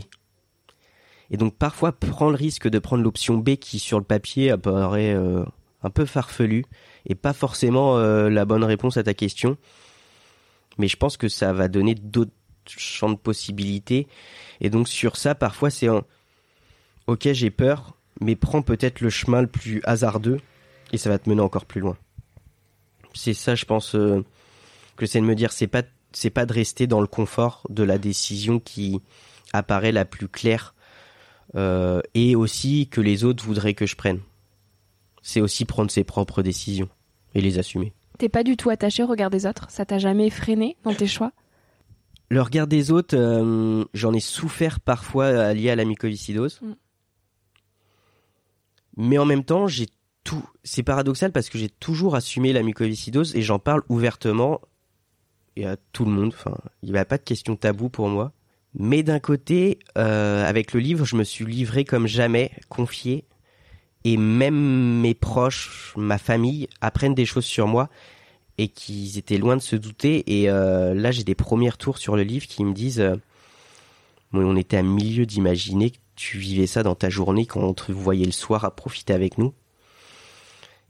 Et 1.30 1.36
donc 1.36 1.56
parfois, 1.56 1.92
prends 1.92 2.30
le 2.30 2.36
risque 2.36 2.68
de 2.68 2.78
prendre 2.78 3.02
l'option 3.02 3.36
B 3.36 3.56
qui, 3.56 3.78
sur 3.78 3.98
le 3.98 4.04
papier, 4.04 4.50
apparaît 4.50 5.14
euh, 5.14 5.44
un 5.82 5.90
peu 5.90 6.06
farfelu 6.06 6.64
et 7.06 7.14
pas 7.14 7.32
forcément 7.32 7.98
euh, 7.98 8.28
la 8.30 8.44
bonne 8.44 8.64
réponse 8.64 8.96
à 8.96 9.02
ta 9.02 9.14
question. 9.14 9.56
Mais 10.78 10.88
je 10.88 10.96
pense 10.96 11.16
que 11.16 11.28
ça 11.28 11.52
va 11.52 11.68
donner 11.68 11.94
d'autres 11.94 12.32
champs 12.66 13.10
de 13.10 13.16
possibilités. 13.16 14.06
Et 14.60 14.70
donc 14.70 14.88
sur 14.88 15.16
ça, 15.16 15.34
parfois, 15.34 15.70
c'est 15.70 15.88
un... 15.88 16.04
Ok, 17.06 17.28
j'ai 17.32 17.50
peur, 17.50 17.96
mais 18.20 18.36
prends 18.36 18.62
peut-être 18.62 19.00
le 19.00 19.10
chemin 19.10 19.40
le 19.40 19.46
plus 19.46 19.80
hasardeux 19.84 20.40
et 20.92 20.98
ça 20.98 21.08
va 21.08 21.18
te 21.18 21.28
mener 21.28 21.40
encore 21.40 21.64
plus 21.64 21.80
loin 21.80 21.96
c'est 23.16 23.34
ça, 23.34 23.54
je 23.54 23.64
pense, 23.64 23.94
euh, 23.94 24.24
que 24.96 25.06
c'est 25.06 25.20
de 25.20 25.24
me 25.26 25.34
dire, 25.34 25.52
c'est 25.52 25.66
pas, 25.66 25.82
c'est 26.12 26.30
pas 26.30 26.46
de 26.46 26.52
rester 26.52 26.86
dans 26.86 27.00
le 27.00 27.06
confort 27.06 27.66
de 27.68 27.82
la 27.82 27.98
décision 27.98 28.60
qui 28.60 29.00
apparaît 29.52 29.92
la 29.92 30.04
plus 30.04 30.28
claire, 30.28 30.74
euh, 31.56 32.00
et 32.14 32.36
aussi 32.36 32.88
que 32.88 33.00
les 33.00 33.24
autres 33.24 33.44
voudraient 33.44 33.74
que 33.74 33.86
je 33.86 33.96
prenne. 33.96 34.20
C'est 35.22 35.40
aussi 35.40 35.64
prendre 35.64 35.90
ses 35.90 36.04
propres 36.04 36.42
décisions 36.42 36.88
et 37.34 37.40
les 37.40 37.58
assumer. 37.58 37.92
T'es 38.18 38.28
pas 38.28 38.44
du 38.44 38.56
tout 38.56 38.70
attaché 38.70 39.02
au 39.02 39.06
regard 39.06 39.30
des 39.30 39.46
autres? 39.46 39.70
Ça 39.70 39.84
t'a 39.84 39.98
jamais 39.98 40.30
freiné 40.30 40.76
dans 40.84 40.94
tes 40.94 41.06
choix? 41.06 41.32
Le 42.28 42.42
regard 42.42 42.66
des 42.66 42.90
autres, 42.90 43.16
euh, 43.16 43.84
j'en 43.94 44.12
ai 44.12 44.20
souffert 44.20 44.80
parfois 44.80 45.54
lié 45.54 45.70
à 45.70 45.76
la 45.76 45.84
mycoviscidose. 45.84 46.60
Mm. 46.62 46.72
Mais 48.98 49.18
en 49.18 49.26
même 49.26 49.44
temps, 49.44 49.66
j'ai 49.66 49.86
c'est 50.64 50.82
paradoxal 50.82 51.32
parce 51.32 51.48
que 51.48 51.58
j'ai 51.58 51.68
toujours 51.68 52.14
assumé 52.14 52.52
la 52.52 52.62
mucoviscidose 52.62 53.36
et 53.36 53.42
j'en 53.42 53.58
parle 53.58 53.82
ouvertement 53.88 54.60
et 55.56 55.66
à 55.66 55.76
tout 55.92 56.04
le 56.04 56.10
monde. 56.10 56.32
Enfin, 56.34 56.56
il 56.82 56.92
n'y 56.92 56.98
a 56.98 57.04
pas 57.04 57.18
de 57.18 57.22
question 57.22 57.56
tabou 57.56 57.88
pour 57.88 58.08
moi. 58.08 58.32
Mais 58.78 59.02
d'un 59.02 59.20
côté, 59.20 59.78
euh, 59.96 60.46
avec 60.46 60.74
le 60.74 60.80
livre, 60.80 61.06
je 61.06 61.16
me 61.16 61.24
suis 61.24 61.46
livré 61.46 61.84
comme 61.84 62.06
jamais, 62.06 62.50
confié, 62.68 63.24
et 64.04 64.18
même 64.18 65.00
mes 65.00 65.14
proches, 65.14 65.94
ma 65.96 66.18
famille 66.18 66.68
apprennent 66.80 67.14
des 67.14 67.24
choses 67.24 67.46
sur 67.46 67.66
moi 67.66 67.88
et 68.58 68.68
qu'ils 68.68 69.18
étaient 69.18 69.38
loin 69.38 69.56
de 69.56 69.62
se 69.62 69.76
douter. 69.76 70.40
Et 70.40 70.50
euh, 70.50 70.94
là, 70.94 71.10
j'ai 71.10 71.24
des 71.24 71.34
premiers 71.34 71.70
retours 71.70 71.98
sur 71.98 72.16
le 72.16 72.22
livre 72.22 72.46
qui 72.46 72.64
me 72.64 72.74
disent, 72.74 73.00
euh, 73.00 73.16
on 74.32 74.56
était 74.56 74.76
à 74.76 74.82
milieu 74.82 75.24
d'imaginer 75.24 75.90
que 75.90 75.98
tu 76.14 76.38
vivais 76.38 76.66
ça 76.66 76.82
dans 76.82 76.94
ta 76.94 77.08
journée 77.08 77.46
quand 77.46 77.62
on 77.62 77.74
te 77.74 77.92
voyait 77.92 78.26
le 78.26 78.32
soir 78.32 78.64
à 78.64 78.70
profiter 78.70 79.14
avec 79.14 79.38
nous. 79.38 79.54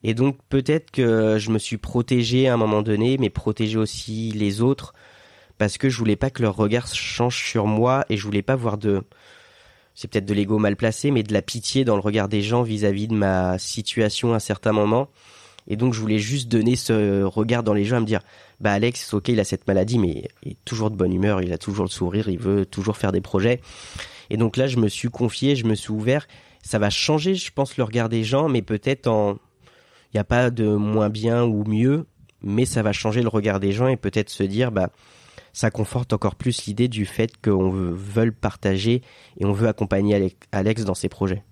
Et 0.03 0.14
donc 0.14 0.38
peut-être 0.49 0.90
que 0.90 1.38
je 1.38 1.51
me 1.51 1.59
suis 1.59 1.79
protégé 1.79 2.49
à 2.49 2.55
un 2.55 2.57
moment 2.57 2.83
donné, 2.83 3.16
mais 3.18 3.31
protégé 3.31 3.79
aussi 3.79 4.31
les 4.33 4.61
autres, 4.61 4.92
parce 5.58 5.78
que 5.78 5.88
je 5.88 5.98
voulais 5.98 6.16
pas 6.16 6.30
que 6.30 6.42
leur 6.42 6.56
regard 6.56 6.86
change 6.86 7.44
sur 7.44 7.66
moi 7.66 8.04
et 8.08 8.16
je 8.16 8.24
voulais 8.24 8.42
pas 8.42 8.56
voir 8.56 8.78
de, 8.78 9.02
c'est 9.94 10.08
peut-être 10.08 10.26
de 10.26 10.34
l'ego 10.34 10.58
mal 10.58 10.76
placé, 10.76 11.10
mais 11.10 11.22
de 11.22 11.32
la 11.32 11.42
pitié 11.42 11.84
dans 11.84 11.96
le 11.96 12.02
regard 12.02 12.28
des 12.28 12.42
gens 12.42 12.62
vis-à-vis 12.62 13.08
de 13.08 13.14
ma 13.14 13.58
situation 13.58 14.34
à 14.34 14.40
certains 14.40 14.72
moments. 14.72 15.08
Et 15.68 15.76
donc 15.76 15.94
je 15.94 16.00
voulais 16.00 16.18
juste 16.18 16.48
donner 16.48 16.76
ce 16.76 17.22
regard 17.22 17.62
dans 17.62 17.74
les 17.74 17.84
gens 17.84 17.96
à 17.96 18.00
me 18.00 18.06
dire, 18.06 18.20
bah 18.60 18.72
Alex, 18.72 19.14
ok, 19.14 19.28
il 19.28 19.40
a 19.40 19.44
cette 19.44 19.66
maladie, 19.66 19.98
mais 19.98 20.28
il 20.42 20.52
est 20.52 20.64
toujours 20.64 20.90
de 20.90 20.96
bonne 20.96 21.12
humeur, 21.12 21.42
il 21.42 21.52
a 21.52 21.58
toujours 21.58 21.84
le 21.84 21.90
sourire, 21.90 22.28
il 22.28 22.38
veut 22.38 22.66
toujours 22.66 22.96
faire 22.96 23.12
des 23.12 23.20
projets. 23.20 23.60
Et 24.30 24.36
donc 24.36 24.56
là, 24.56 24.66
je 24.66 24.76
me 24.76 24.88
suis 24.88 25.08
confié, 25.08 25.56
je 25.56 25.64
me 25.64 25.74
suis 25.74 25.90
ouvert. 25.90 26.26
Ça 26.62 26.78
va 26.78 26.90
changer, 26.90 27.34
je 27.34 27.50
pense, 27.52 27.76
le 27.76 27.84
regard 27.84 28.08
des 28.08 28.24
gens, 28.24 28.48
mais 28.48 28.62
peut-être 28.62 29.06
en, 29.06 29.38
il 30.12 30.16
n'y 30.16 30.20
a 30.20 30.24
pas 30.24 30.50
de 30.50 30.68
moins 30.68 31.08
bien 31.08 31.44
ou 31.44 31.64
mieux, 31.64 32.06
mais 32.42 32.64
ça 32.64 32.82
va 32.82 32.92
changer 32.92 33.22
le 33.22 33.28
regard 33.28 33.60
des 33.60 33.72
gens 33.72 33.88
et 33.88 33.96
peut-être 33.96 34.30
se 34.30 34.42
dire, 34.42 34.72
bah, 34.72 34.90
ça 35.56 35.70
conforte 35.70 36.12
encore 36.12 36.34
plus 36.34 36.66
l'idée 36.66 36.86
du 36.86 37.06
fait 37.06 37.32
qu'on 37.42 37.70
veut 37.70 38.30
partager 38.30 39.00
et 39.38 39.46
on 39.46 39.52
veut 39.52 39.68
accompagner 39.68 40.36
Alex 40.52 40.84
dans 40.84 40.92
ses 40.92 41.08
projets. 41.08 41.44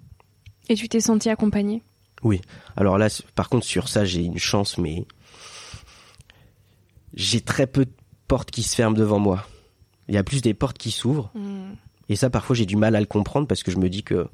Et 0.69 0.75
tu 0.75 0.91
t'es 0.91 1.01
senti 1.01 1.31
accompagné? 1.31 1.83
Oui. 2.23 2.43
Alors 2.77 2.99
là, 2.99 3.09
par 3.35 3.49
contre, 3.49 3.65
sur 3.65 3.89
ça, 3.89 4.05
j'ai 4.05 4.21
une 4.21 4.37
chance, 4.37 4.77
mais 4.77 5.07
j'ai 7.15 7.41
très 7.41 7.67
peu 7.67 7.87
de 7.87 7.93
portes 8.29 8.51
qui 8.51 8.63
se 8.63 8.75
ferment 8.75 8.95
devant 8.95 9.19
moi. 9.19 9.47
Il 10.09 10.15
y 10.15 10.19
a 10.19 10.23
plus 10.23 10.43
des 10.43 10.53
portes 10.53 10.77
qui 10.77 10.91
s'ouvrent. 10.91 11.31
Hmm. 11.35 11.73
Et 12.11 12.17
ça, 12.17 12.29
parfois, 12.29 12.55
j'ai 12.55 12.67
du 12.67 12.77
mal 12.77 12.97
à 12.97 13.01
le 13.01 13.07
comprendre 13.07 13.47
parce 13.47 13.63
que 13.63 13.71
je 13.71 13.79
me 13.79 13.89
dis 13.89 14.03
que 14.03 14.29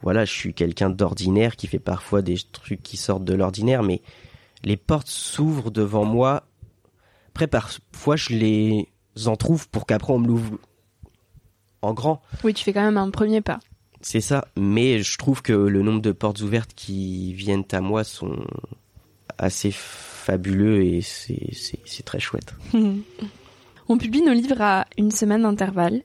voilà, 0.00 0.24
je 0.24 0.32
suis 0.32 0.54
quelqu'un 0.54 0.88
d'ordinaire 0.88 1.56
qui 1.56 1.66
fait 1.66 1.78
parfois 1.78 2.22
des 2.22 2.38
trucs 2.52 2.82
qui 2.82 2.96
sortent 2.96 3.24
de 3.26 3.34
l'ordinaire, 3.34 3.82
mais 3.82 4.00
les 4.64 4.78
portes 4.78 5.08
s'ouvrent 5.08 5.70
devant 5.70 6.06
moi. 6.06 6.44
Après, 7.28 7.48
parfois, 7.48 8.16
je 8.16 8.30
les 8.30 8.88
en 9.26 9.36
trouve 9.36 9.68
pour 9.68 9.86
qu'après 9.86 10.12
on 10.12 10.18
me 10.18 10.26
l'ouvre 10.26 10.58
en 11.82 11.94
grand. 11.94 12.22
Oui, 12.44 12.54
tu 12.54 12.64
fais 12.64 12.72
quand 12.72 12.82
même 12.82 12.96
un 12.96 13.10
premier 13.10 13.40
pas. 13.40 13.60
C'est 14.02 14.20
ça, 14.20 14.46
mais 14.56 15.02
je 15.02 15.18
trouve 15.18 15.42
que 15.42 15.52
le 15.52 15.82
nombre 15.82 16.00
de 16.00 16.12
portes 16.12 16.40
ouvertes 16.40 16.72
qui 16.74 17.34
viennent 17.34 17.64
à 17.72 17.80
moi 17.80 18.02
sont 18.02 18.44
assez 19.36 19.70
fabuleux 19.72 20.82
et 20.84 21.02
c'est 21.02 22.04
très 22.04 22.20
chouette. 22.20 22.54
on 23.88 23.98
publie 23.98 24.22
nos 24.22 24.32
livres 24.32 24.60
à 24.60 24.86
une 24.96 25.10
semaine 25.10 25.42
d'intervalle. 25.42 26.02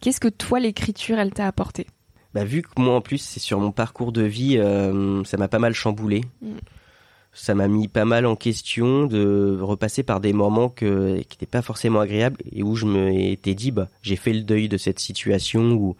Qu'est-ce 0.00 0.20
que 0.20 0.28
toi, 0.28 0.60
l'écriture, 0.60 1.18
elle 1.18 1.32
t'a 1.32 1.46
apporté? 1.46 1.86
Bah, 2.34 2.44
vu 2.44 2.62
que 2.62 2.80
moi 2.80 2.94
en 2.94 3.00
plus 3.00 3.18
c'est 3.18 3.40
sur 3.40 3.60
mon 3.60 3.72
parcours 3.72 4.10
de 4.10 4.22
vie, 4.22 4.56
euh, 4.58 5.22
ça 5.24 5.36
m'a 5.36 5.48
pas 5.48 5.58
mal 5.58 5.74
chamboulé. 5.74 6.22
Mm. 6.40 6.52
Ça 7.34 7.54
m'a 7.54 7.66
mis 7.66 7.88
pas 7.88 8.04
mal 8.04 8.26
en 8.26 8.36
question 8.36 9.06
de 9.06 9.58
repasser 9.60 10.02
par 10.02 10.20
des 10.20 10.34
moments 10.34 10.68
qui 10.68 10.84
n'étaient 10.84 11.46
pas 11.46 11.62
forcément 11.62 12.00
agréables 12.00 12.36
et 12.52 12.62
où 12.62 12.76
je 12.76 12.84
me 12.84 13.10
étais 13.10 13.54
dit 13.54 13.70
bah 13.70 13.88
j'ai 14.02 14.16
fait 14.16 14.34
le 14.34 14.42
deuil 14.42 14.68
de 14.68 14.76
cette 14.76 14.98
situation 14.98 15.72
où 15.72 15.96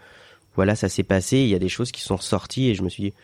voilà 0.54 0.76
ça 0.76 0.90
s'est 0.90 1.02
passé, 1.02 1.38
il 1.38 1.48
y 1.48 1.54
a 1.54 1.58
des 1.58 1.70
choses 1.70 1.90
qui 1.90 2.02
sont 2.02 2.16
ressorties 2.16 2.68
et 2.68 2.74
je 2.74 2.82
me 2.82 2.90
suis 2.90 3.04
dit 3.04 3.14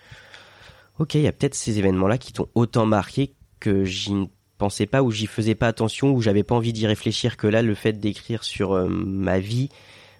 ok 0.98 1.16
il 1.16 1.22
y 1.22 1.26
a 1.26 1.32
peut-être 1.32 1.54
ces 1.54 1.78
événements 1.78 2.08
là 2.08 2.16
qui 2.16 2.32
t'ont 2.32 2.48
autant 2.54 2.86
marqué 2.86 3.34
que 3.60 3.84
j'y 3.84 4.14
ne 4.14 4.26
pensais 4.56 4.86
pas 4.86 5.02
ou 5.02 5.10
j'y 5.10 5.26
faisais 5.26 5.54
pas 5.54 5.68
attention 5.68 6.10
ou 6.12 6.22
j'avais 6.22 6.44
pas 6.44 6.54
envie 6.54 6.72
d'y 6.72 6.86
réfléchir 6.86 7.36
que 7.36 7.46
là 7.46 7.60
le 7.60 7.74
fait 7.74 7.92
d'écrire 7.92 8.42
sur 8.42 8.72
euh, 8.72 8.88
ma 8.88 9.38
vie 9.38 9.68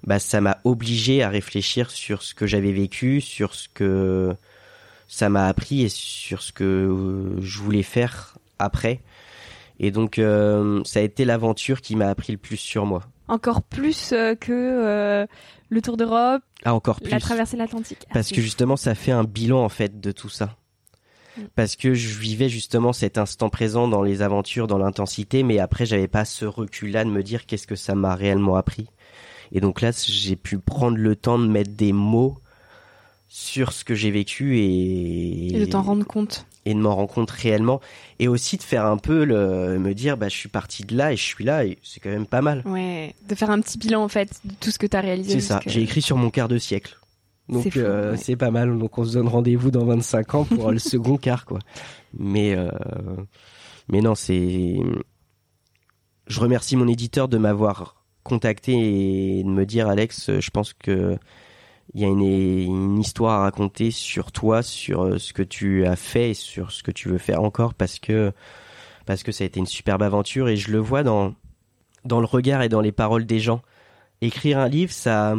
bah 0.07 0.19
ça 0.19 0.43
m'a 0.43 0.59
obligé 0.65 1.23
à 1.23 1.31
réfléchir 1.31 1.91
sur 1.91 2.23
ce 2.23 2.35
que 2.35 2.47
j'avais 2.47 2.73
vécu, 2.73 3.21
sur 3.21 3.55
ce 3.55 3.69
que 3.69 4.35
ça 5.09 5.31
m'a 5.31 5.49
appris 5.49 5.83
et 5.83 5.89
sur 5.89 6.43
ce 6.43 6.53
que 6.53 6.65
euh, 6.65 7.41
je 7.41 7.59
voulais 7.59 7.83
faire 7.83 8.37
après. 8.59 9.01
Et 9.81 9.91
donc 9.91 10.19
euh, 10.19 10.83
ça 10.85 11.01
a 11.01 11.03
été 11.03 11.25
l'aventure 11.25 11.81
qui 11.81 11.97
m'a 11.97 12.09
appris 12.09 12.33
le 12.33 12.39
plus 12.39 12.59
sur 12.59 12.85
moi. 12.87 13.03
Encore 13.27 13.63
plus 13.63 14.13
euh, 14.13 14.35
que 14.35 15.27
le 15.71 15.83
Tour 15.83 15.97
d'Europe, 15.97 16.43
ah, 16.65 16.75
encore 16.75 17.01
plus. 17.01 17.11
la 17.11 17.21
traversée 17.21 17.57
de 17.57 17.63
l'Atlantique. 17.63 17.99
Ah, 18.09 18.15
Parce 18.15 18.31
que 18.31 18.41
justement 18.41 18.77
ça 18.77 18.95
fait 18.95 19.13
un 19.13 19.25
bilan 19.25 19.65
en 19.65 19.69
fait 19.69 20.01
de 20.01 20.13
tout 20.13 20.29
ça. 20.29 20.57
Mm. 21.37 21.43
Parce 21.55 21.77
que 21.77 21.95
je 21.95 22.19
vivais 22.19 22.49
justement 22.49 22.93
cet 22.93 23.17
instant 23.19 23.49
présent 23.49 23.89
dans 23.89 24.03
les 24.03 24.23
aventures, 24.23 24.67
dans 24.67 24.79
l'intensité, 24.79 25.43
mais 25.43 25.59
après 25.59 25.87
j'avais 25.87 26.09
pas 26.09 26.25
ce 26.25 26.45
recul-là 26.45 27.05
de 27.05 27.11
me 27.11 27.23
dire 27.23 27.47
qu'est-ce 27.47 27.67
que 27.67 27.77
ça 27.77 27.95
m'a 27.95 28.15
réellement 28.15 28.57
appris. 28.57 28.89
Et 29.53 29.61
donc 29.61 29.81
là, 29.81 29.91
j'ai 29.93 30.37
pu 30.37 30.59
prendre 30.59 30.99
le 30.99 31.17
temps 31.17 31.39
de 31.39 31.47
mettre 31.47 31.73
des 31.73 31.95
mots 31.95 32.39
sur 33.29 33.73
ce 33.73 33.85
que 33.85 33.95
j'ai 33.95 34.11
vécu 34.11 34.59
et, 34.59 35.55
Et 35.55 35.61
de 35.61 35.65
t'en 35.67 35.83
rendre 35.83 36.07
compte. 36.07 36.47
et 36.65 36.73
de 36.73 36.79
m'en 36.79 36.95
rendre 36.97 37.13
compte 37.13 37.31
réellement 37.31 37.81
et 38.19 38.27
aussi 38.29 38.57
de 38.57 38.63
faire 38.63 38.87
un 38.87 38.97
peu 38.97 39.25
le 39.25 39.79
me 39.79 39.93
dire 39.95 40.17
bah 40.17 40.29
je 40.29 40.37
suis 40.37 40.49
parti 40.49 40.83
de 40.85 40.97
là 40.97 41.13
et 41.13 41.17
je 41.17 41.23
suis 41.23 41.45
là 41.45 41.65
et 41.67 41.79
c'est 41.83 42.01
quand 42.01 42.09
même 42.11 42.27
pas 42.27 42.41
mal. 42.41 42.63
Ouais, 42.65 43.15
de 43.29 43.35
faire 43.35 43.51
un 43.51 43.61
petit 43.61 43.77
bilan 43.79 44.03
en 44.03 44.09
fait 44.09 44.41
de 44.45 44.55
tout 44.61 44.71
ce 44.71 44.79
que 44.79 44.87
tu 44.87 44.97
as 44.97 45.01
réalisé. 45.01 45.33
C'est 45.35 45.41
ça, 45.47 45.61
j'ai 45.67 45.83
écrit 45.83 46.01
sur 46.03 46.17
mon 46.17 46.31
quart 46.31 46.49
de 46.49 46.57
siècle. 46.59 46.99
Donc 47.51 47.65
C'est 47.73 47.79
euh, 47.79 48.15
ouais. 48.17 48.37
pas 48.37 48.51
mal. 48.51 48.79
Donc 48.79 48.97
on 48.99 49.05
se 49.05 49.13
donne 49.15 49.29
rendez-vous 49.29 49.71
dans 49.71 49.85
25 49.85 50.35
ans 50.35 50.45
pour 50.45 50.71
le 50.73 50.79
second 50.79 51.17
quart 51.19 51.45
quoi. 51.45 51.59
Mais 52.19 52.55
euh, 52.57 52.71
mais 53.91 54.01
non, 54.01 54.15
c'est 54.15 54.77
je 56.27 56.41
remercie 56.41 56.77
mon 56.77 56.89
éditeur 56.89 57.29
de 57.29 57.39
m'avoir 57.39 58.05
contacté 58.23 58.73
et 59.39 59.43
de 59.45 59.49
me 59.49 59.65
dire 59.65 59.89
Alex, 59.89 60.31
je 60.41 60.51
pense 60.51 60.73
que 60.75 61.17
il 61.95 62.01
y 62.01 62.05
a 62.05 62.09
une, 62.09 62.23
une 62.23 62.99
histoire 62.99 63.41
à 63.41 63.43
raconter 63.43 63.91
sur 63.91 64.33
toi, 64.33 64.63
sur 64.63 65.03
euh, 65.03 65.19
ce 65.19 65.33
que 65.33 65.43
tu 65.43 65.87
as 65.87 65.97
fait 65.97 66.31
et 66.31 66.35
sur 66.35 66.71
ce 66.71 66.83
que 66.83 66.91
tu 66.91 67.09
veux 67.09 67.19
faire 67.19 67.43
encore 67.43 67.75
parce 67.75 67.99
que 67.99 68.33
parce 69.07 69.23
que 69.23 69.33
ça 69.33 69.45
a 69.45 69.47
été 69.47 69.59
une 69.59 69.67
superbe 69.67 70.03
aventure 70.03 70.49
et 70.49 70.57
je 70.57 70.71
le 70.71 70.79
vois 70.79 71.03
dans 71.03 71.35
dans 72.05 72.21
le 72.21 72.27
regard 72.27 72.63
et 72.63 72.69
dans 72.69 72.81
les 72.81 72.93
paroles 72.93 73.27
des 73.27 73.41
gens. 73.41 73.63
Écrire 74.21 74.59
un 74.59 74.69
livre, 74.69 74.93
ça 74.93 75.35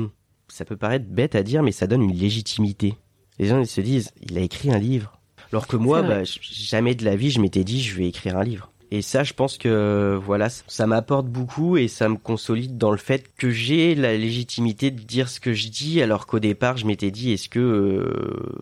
ça 0.47 0.65
peut 0.65 0.77
paraître 0.77 1.05
bête 1.07 1.35
à 1.35 1.43
dire 1.43 1.61
mais 1.61 1.71
ça 1.71 1.85
donne 1.85 2.01
une 2.01 2.15
légitimité. 2.15 2.95
Les 3.37 3.45
gens 3.45 3.59
ils 3.59 3.67
se 3.67 3.81
disent 3.81 4.11
il 4.21 4.37
a 4.37 4.41
écrit 4.41 4.71
un 4.71 4.79
livre. 4.79 5.19
Alors 5.51 5.67
que 5.67 5.77
moi 5.77 6.01
bah, 6.01 6.23
jamais 6.23 6.95
de 6.95 7.05
la 7.05 7.15
vie 7.15 7.29
je 7.29 7.41
m'étais 7.41 7.63
dit 7.63 7.81
je 7.81 7.95
vais 7.95 8.07
écrire 8.07 8.37
un 8.37 8.43
livre. 8.43 8.71
Et 8.91 9.03
ça, 9.03 9.23
je 9.23 9.33
pense 9.33 9.59
que 9.59 10.19
voilà, 10.19 10.49
ça 10.49 10.87
m'apporte 10.87 11.27
beaucoup 11.27 11.77
et 11.77 11.87
ça 11.87 12.09
me 12.09 12.17
consolide 12.17 12.77
dans 12.77 12.89
le 12.89 12.97
fait 12.97 13.31
que 13.37 13.51
j'ai 13.51 13.93
la 13.93 14.17
légitimité 14.17 14.89
de 14.89 15.01
dire 15.01 15.29
ce 15.29 15.39
que 15.39 15.53
je 15.53 15.69
dis, 15.69 16.01
alors 16.01 16.25
qu'au 16.25 16.39
départ, 16.39 16.77
je 16.77 16.87
m'étais 16.87 17.11
dit, 17.11 17.31
est-ce 17.31 17.49
que 17.49 17.59
euh, 17.59 18.59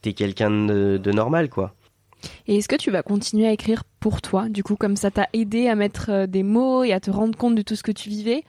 t'es 0.00 0.14
quelqu'un 0.14 0.50
de, 0.50 0.96
de 0.96 1.12
normal, 1.12 1.50
quoi? 1.50 1.74
Et 2.46 2.56
est-ce 2.56 2.68
que 2.68 2.76
tu 2.76 2.90
vas 2.90 3.02
continuer 3.02 3.46
à 3.46 3.52
écrire 3.52 3.84
pour 4.00 4.22
toi? 4.22 4.48
Du 4.48 4.62
coup, 4.62 4.74
comme 4.74 4.96
ça 4.96 5.10
t'a 5.10 5.28
aidé 5.34 5.68
à 5.68 5.74
mettre 5.74 6.10
euh, 6.10 6.26
des 6.26 6.42
mots 6.42 6.82
et 6.82 6.94
à 6.94 7.00
te 7.00 7.10
rendre 7.10 7.36
compte 7.36 7.54
de 7.54 7.62
tout 7.62 7.76
ce 7.76 7.82
que 7.82 7.92
tu 7.92 8.08
vivais, 8.08 8.42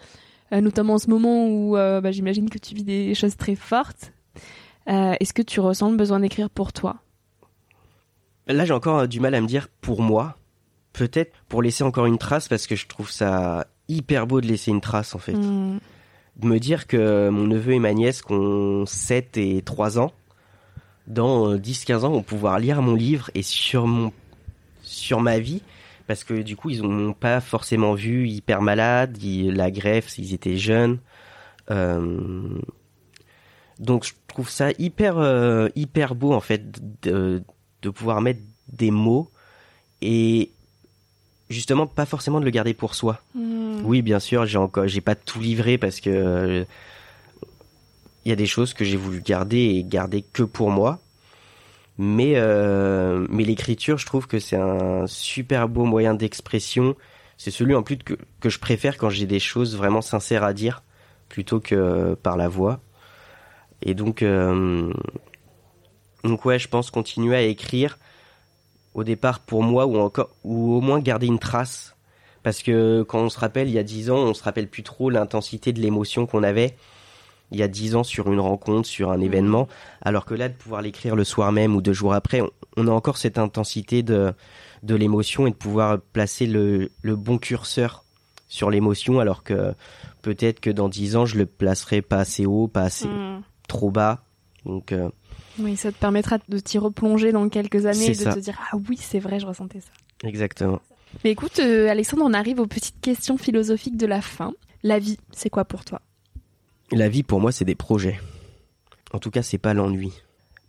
euh, 0.53 0.61
notamment 0.61 0.93
en 0.93 0.99
ce 0.99 1.09
moment 1.09 1.49
où 1.49 1.75
euh, 1.75 1.99
bah, 1.99 2.11
j'imagine 2.11 2.49
que 2.49 2.59
tu 2.59 2.73
vis 2.73 2.85
des 2.85 3.13
choses 3.13 3.35
très 3.35 3.55
fortes. 3.55 4.13
Euh, 4.87 5.15
est-ce 5.19 5.33
que 5.33 5.41
tu 5.41 5.59
ressens 5.59 5.91
le 5.91 5.97
besoin 5.97 6.21
d'écrire 6.21 6.49
pour 6.49 6.71
toi? 6.71 6.95
Là, 8.47 8.63
j'ai 8.63 8.73
encore 8.73 9.05
du 9.09 9.19
mal 9.19 9.35
à 9.35 9.41
me 9.41 9.47
dire 9.47 9.67
pour 9.81 10.01
moi, 10.01 10.37
peut-être 10.97 11.33
pour 11.47 11.61
laisser 11.61 11.83
encore 11.83 12.05
une 12.07 12.17
trace, 12.17 12.47
parce 12.47 12.67
que 12.67 12.75
je 12.75 12.87
trouve 12.87 13.09
ça 13.11 13.67
hyper 13.87 14.27
beau 14.27 14.41
de 14.41 14.47
laisser 14.47 14.71
une 14.71 14.81
trace, 14.81 15.15
en 15.15 15.19
fait. 15.19 15.33
Hmm. 15.33 15.79
de 16.37 16.45
me 16.47 16.59
dire 16.59 16.85
que 16.87 17.29
mon 17.29 17.45
neveu 17.45 17.73
et 17.73 17.79
ma 17.79 17.93
nièce 17.93 18.21
qui 18.21 18.31
ont 18.33 18.85
7 18.85 19.37
et 19.37 19.61
3 19.63 19.97
ans, 19.99 20.11
dans 21.07 21.51
euh, 21.53 21.57
10-15 21.57 22.03
ans, 22.05 22.11
vont 22.11 22.21
pouvoir 22.21 22.59
lire 22.59 22.81
mon 22.81 22.93
livre 22.95 23.31
et 23.33 23.41
sur 23.43 23.87
mon 23.87 24.11
sur 24.83 25.19
ma 25.21 25.39
vie 25.39 25.61
parce 26.05 26.23
que 26.23 26.41
du 26.41 26.55
coup 26.55 26.69
ils 26.69 26.81
n'ont 26.81 27.13
pas 27.13 27.41
forcément 27.41 27.93
vu 27.93 28.27
hyper 28.29 28.61
malade, 28.61 29.17
ils- 29.21 29.51
la 29.53 29.71
greffe, 29.71 30.17
ils 30.17 30.33
étaient 30.33 30.57
jeunes. 30.57 30.99
Euh, 31.71 32.59
donc 33.79 34.05
je 34.05 34.13
trouve 34.27 34.49
ça 34.49 34.69
hyper 34.79 35.17
euh, 35.17 35.67
hyper 35.75 36.15
beau 36.15 36.33
en 36.33 36.39
fait 36.39 36.63
de, 37.03 37.43
de 37.81 37.89
pouvoir 37.89 38.21
mettre 38.21 38.39
des 38.71 38.91
mots 38.91 39.29
et 40.01 40.51
justement 41.49 41.87
pas 41.87 42.05
forcément 42.05 42.39
de 42.39 42.45
le 42.45 42.51
garder 42.51 42.73
pour 42.73 42.95
soi. 42.95 43.21
Hmm. 43.35 43.81
Oui, 43.83 44.01
bien 44.01 44.19
sûr, 44.19 44.45
j'ai 44.45 44.57
encore, 44.57 44.87
j'ai 44.87 45.01
pas 45.01 45.15
tout 45.15 45.39
livré 45.39 45.77
parce 45.77 45.99
que 45.99 46.09
euh, 46.09 46.63
il 48.25 48.29
y 48.29 48.31
a 48.31 48.35
des 48.35 48.45
choses 48.45 48.73
que 48.73 48.83
j'ai 48.83 48.97
voulu 48.97 49.21
garder 49.21 49.57
et 49.57 49.83
garder 49.83 50.21
que 50.21 50.43
pour 50.43 50.69
moi. 50.69 50.99
Mais 51.97 52.33
euh, 52.35 53.25
mais 53.29 53.43
l'écriture, 53.43 53.97
je 53.97 54.05
trouve 54.05 54.27
que 54.27 54.39
c'est 54.39 54.57
un 54.57 55.07
super 55.07 55.67
beau 55.67 55.85
moyen 55.85 56.13
d'expression. 56.13 56.95
C'est 57.37 57.51
celui 57.51 57.73
en 57.73 57.81
plus 57.81 57.97
que 57.97 58.15
que 58.39 58.49
je 58.49 58.59
préfère 58.59 58.97
quand 58.97 59.09
j'ai 59.09 59.25
des 59.25 59.39
choses 59.39 59.75
vraiment 59.75 60.01
sincères 60.01 60.43
à 60.43 60.53
dire 60.53 60.83
plutôt 61.29 61.59
que 61.59 62.13
par 62.21 62.37
la 62.37 62.47
voix. 62.49 62.79
Et 63.81 63.95
donc 63.95 64.21
euh, 64.21 64.91
donc 66.23 66.45
ouais, 66.45 66.59
je 66.59 66.67
pense 66.67 66.91
continuer 66.91 67.35
à 67.35 67.41
écrire 67.41 67.97
au 68.97 69.03
départ 69.05 69.39
pour 69.39 69.63
moi 69.63 69.85
ou 69.85 69.97
encore 69.97 70.29
ou 70.43 70.73
au 70.75 70.81
moins 70.81 70.99
garder 70.99 71.27
une 71.27 71.39
trace 71.39 71.95
parce 72.43 72.63
que 72.63 73.03
quand 73.03 73.19
on 73.19 73.29
se 73.29 73.39
rappelle 73.39 73.67
il 73.69 73.73
y 73.73 73.79
a 73.79 73.83
dix 73.83 74.09
ans, 74.09 74.17
on 74.17 74.33
se 74.33 74.43
rappelle 74.43 74.67
plus 74.67 74.83
trop 74.83 75.09
l'intensité 75.09 75.71
de 75.71 75.79
l'émotion 75.79 76.25
qu'on 76.25 76.43
avait 76.43 76.75
il 77.51 77.57
y 77.57 77.63
a 77.63 77.69
dix 77.69 77.95
ans 77.95 78.03
sur 78.03 78.29
une 78.29 78.41
rencontre, 78.41 78.85
sur 78.89 79.09
un 79.09 79.21
événement, 79.21 79.69
alors 80.01 80.25
que 80.25 80.33
là 80.33 80.49
de 80.49 80.53
pouvoir 80.53 80.81
l'écrire 80.81 81.15
le 81.15 81.23
soir 81.23 81.53
même 81.53 81.77
ou 81.77 81.81
deux 81.81 81.93
jours 81.93 82.13
après, 82.13 82.41
on, 82.41 82.49
on 82.75 82.87
a 82.89 82.91
encore 82.91 83.17
cette 83.17 83.37
intensité 83.37 84.03
de 84.03 84.33
de 84.83 84.95
l'émotion 84.95 85.47
et 85.47 85.51
de 85.51 85.55
pouvoir 85.55 85.99
placer 86.13 86.45
le, 86.45 86.91
le 87.01 87.15
bon 87.15 87.37
curseur 87.37 88.03
sur 88.49 88.69
l'émotion, 88.69 89.19
alors 89.19 89.43
que 89.43 89.73
peut-être 90.23 90.59
que 90.59 90.69
dans 90.69 90.89
dix 90.89 91.15
ans 91.15 91.25
je 91.25 91.37
le 91.37 91.45
placerai 91.45 92.01
pas 92.01 92.17
assez 92.19 92.45
haut, 92.45 92.67
pas 92.67 92.83
assez 92.83 93.07
Hmm. 93.07 93.41
trop 93.67 93.91
bas. 93.91 94.23
Donc 94.65 94.91
euh, 94.91 95.09
Oui, 95.59 95.75
ça 95.75 95.91
te 95.91 95.97
permettra 95.97 96.37
de 96.47 96.59
t'y 96.59 96.77
replonger 96.77 97.31
dans 97.31 97.47
quelques 97.49 97.85
années 97.85 98.07
et 98.07 98.09
de 98.09 98.15
ça. 98.15 98.33
te 98.33 98.39
dire 98.39 98.59
ah 98.71 98.77
oui 98.89 98.97
c'est 98.99 99.19
vrai 99.19 99.39
je 99.39 99.45
ressentais 99.45 99.81
ça. 99.81 100.27
exactement. 100.27 100.81
Mais 101.23 101.31
écoute 101.31 101.59
euh, 101.59 101.89
Alexandre, 101.89 102.23
on 102.25 102.33
arrive 102.33 102.59
aux 102.59 102.67
petites 102.67 102.99
questions 103.01 103.37
philosophiques 103.37 103.97
de 103.97 104.05
la 104.05 104.21
fin. 104.21 104.53
La 104.83 104.99
vie, 104.99 105.17
c'est 105.31 105.49
quoi 105.49 105.65
pour 105.65 105.83
toi? 105.85 106.01
La 106.91 107.09
vie 107.09 107.23
pour 107.23 107.39
moi 107.39 107.51
c'est 107.51 107.65
des 107.65 107.75
projets. 107.75 108.19
En 109.13 109.19
tout 109.19 109.31
cas 109.31 109.41
c'est 109.41 109.57
pas 109.57 109.73
l'ennui. 109.73 110.11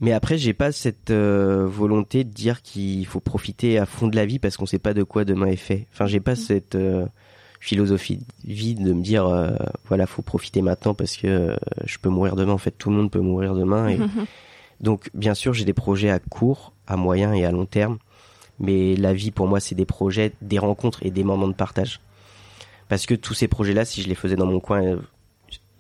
Mais 0.00 0.12
après 0.12 0.38
j'ai 0.38 0.54
pas 0.54 0.72
cette 0.72 1.10
euh, 1.10 1.66
volonté 1.66 2.24
de 2.24 2.30
dire 2.30 2.62
qu'il 2.62 3.04
faut 3.06 3.20
profiter 3.20 3.78
à 3.78 3.86
fond 3.86 4.06
de 4.06 4.16
la 4.16 4.26
vie 4.26 4.38
parce 4.38 4.56
qu'on 4.56 4.66
sait 4.66 4.78
pas 4.78 4.94
de 4.94 5.02
quoi 5.02 5.24
demain 5.24 5.46
est 5.46 5.56
fait. 5.56 5.86
Enfin 5.92 6.06
j'ai 6.06 6.20
pas 6.20 6.36
cette 6.36 6.76
euh, 6.76 7.04
philosophie 7.60 8.16
de 8.16 8.52
vie 8.52 8.74
de 8.74 8.92
me 8.92 9.02
dire 9.02 9.26
euh, 9.26 9.50
voilà 9.86 10.06
faut 10.06 10.22
profiter 10.22 10.62
maintenant 10.62 10.94
parce 10.94 11.16
que 11.16 11.56
je 11.84 11.98
peux 11.98 12.08
mourir 12.08 12.36
demain. 12.36 12.52
En 12.52 12.58
fait 12.58 12.70
tout 12.70 12.90
le 12.90 12.96
monde 12.96 13.10
peut 13.10 13.20
mourir 13.20 13.54
demain. 13.54 13.88
Et... 13.88 13.98
Donc 14.80 15.10
bien 15.14 15.34
sûr 15.34 15.54
j'ai 15.54 15.64
des 15.64 15.74
projets 15.74 16.10
à 16.10 16.18
court, 16.18 16.72
à 16.86 16.96
moyen 16.96 17.32
et 17.32 17.44
à 17.44 17.50
long 17.50 17.66
terme. 17.66 17.98
Mais 18.60 18.96
la 18.96 19.12
vie 19.12 19.30
pour 19.30 19.46
moi 19.46 19.60
c'est 19.60 19.74
des 19.74 19.86
projets, 19.86 20.32
des 20.42 20.58
rencontres 20.58 21.04
et 21.04 21.10
des 21.10 21.24
moments 21.24 21.48
de 21.48 21.54
partage. 21.54 22.00
Parce 22.88 23.06
que 23.06 23.14
tous 23.14 23.34
ces 23.34 23.48
projets 23.48 23.74
là 23.74 23.84
si 23.84 24.02
je 24.02 24.08
les 24.08 24.14
faisais 24.14 24.36
dans 24.36 24.46
mon 24.46 24.60
coin 24.60 24.82
euh, 24.82 25.00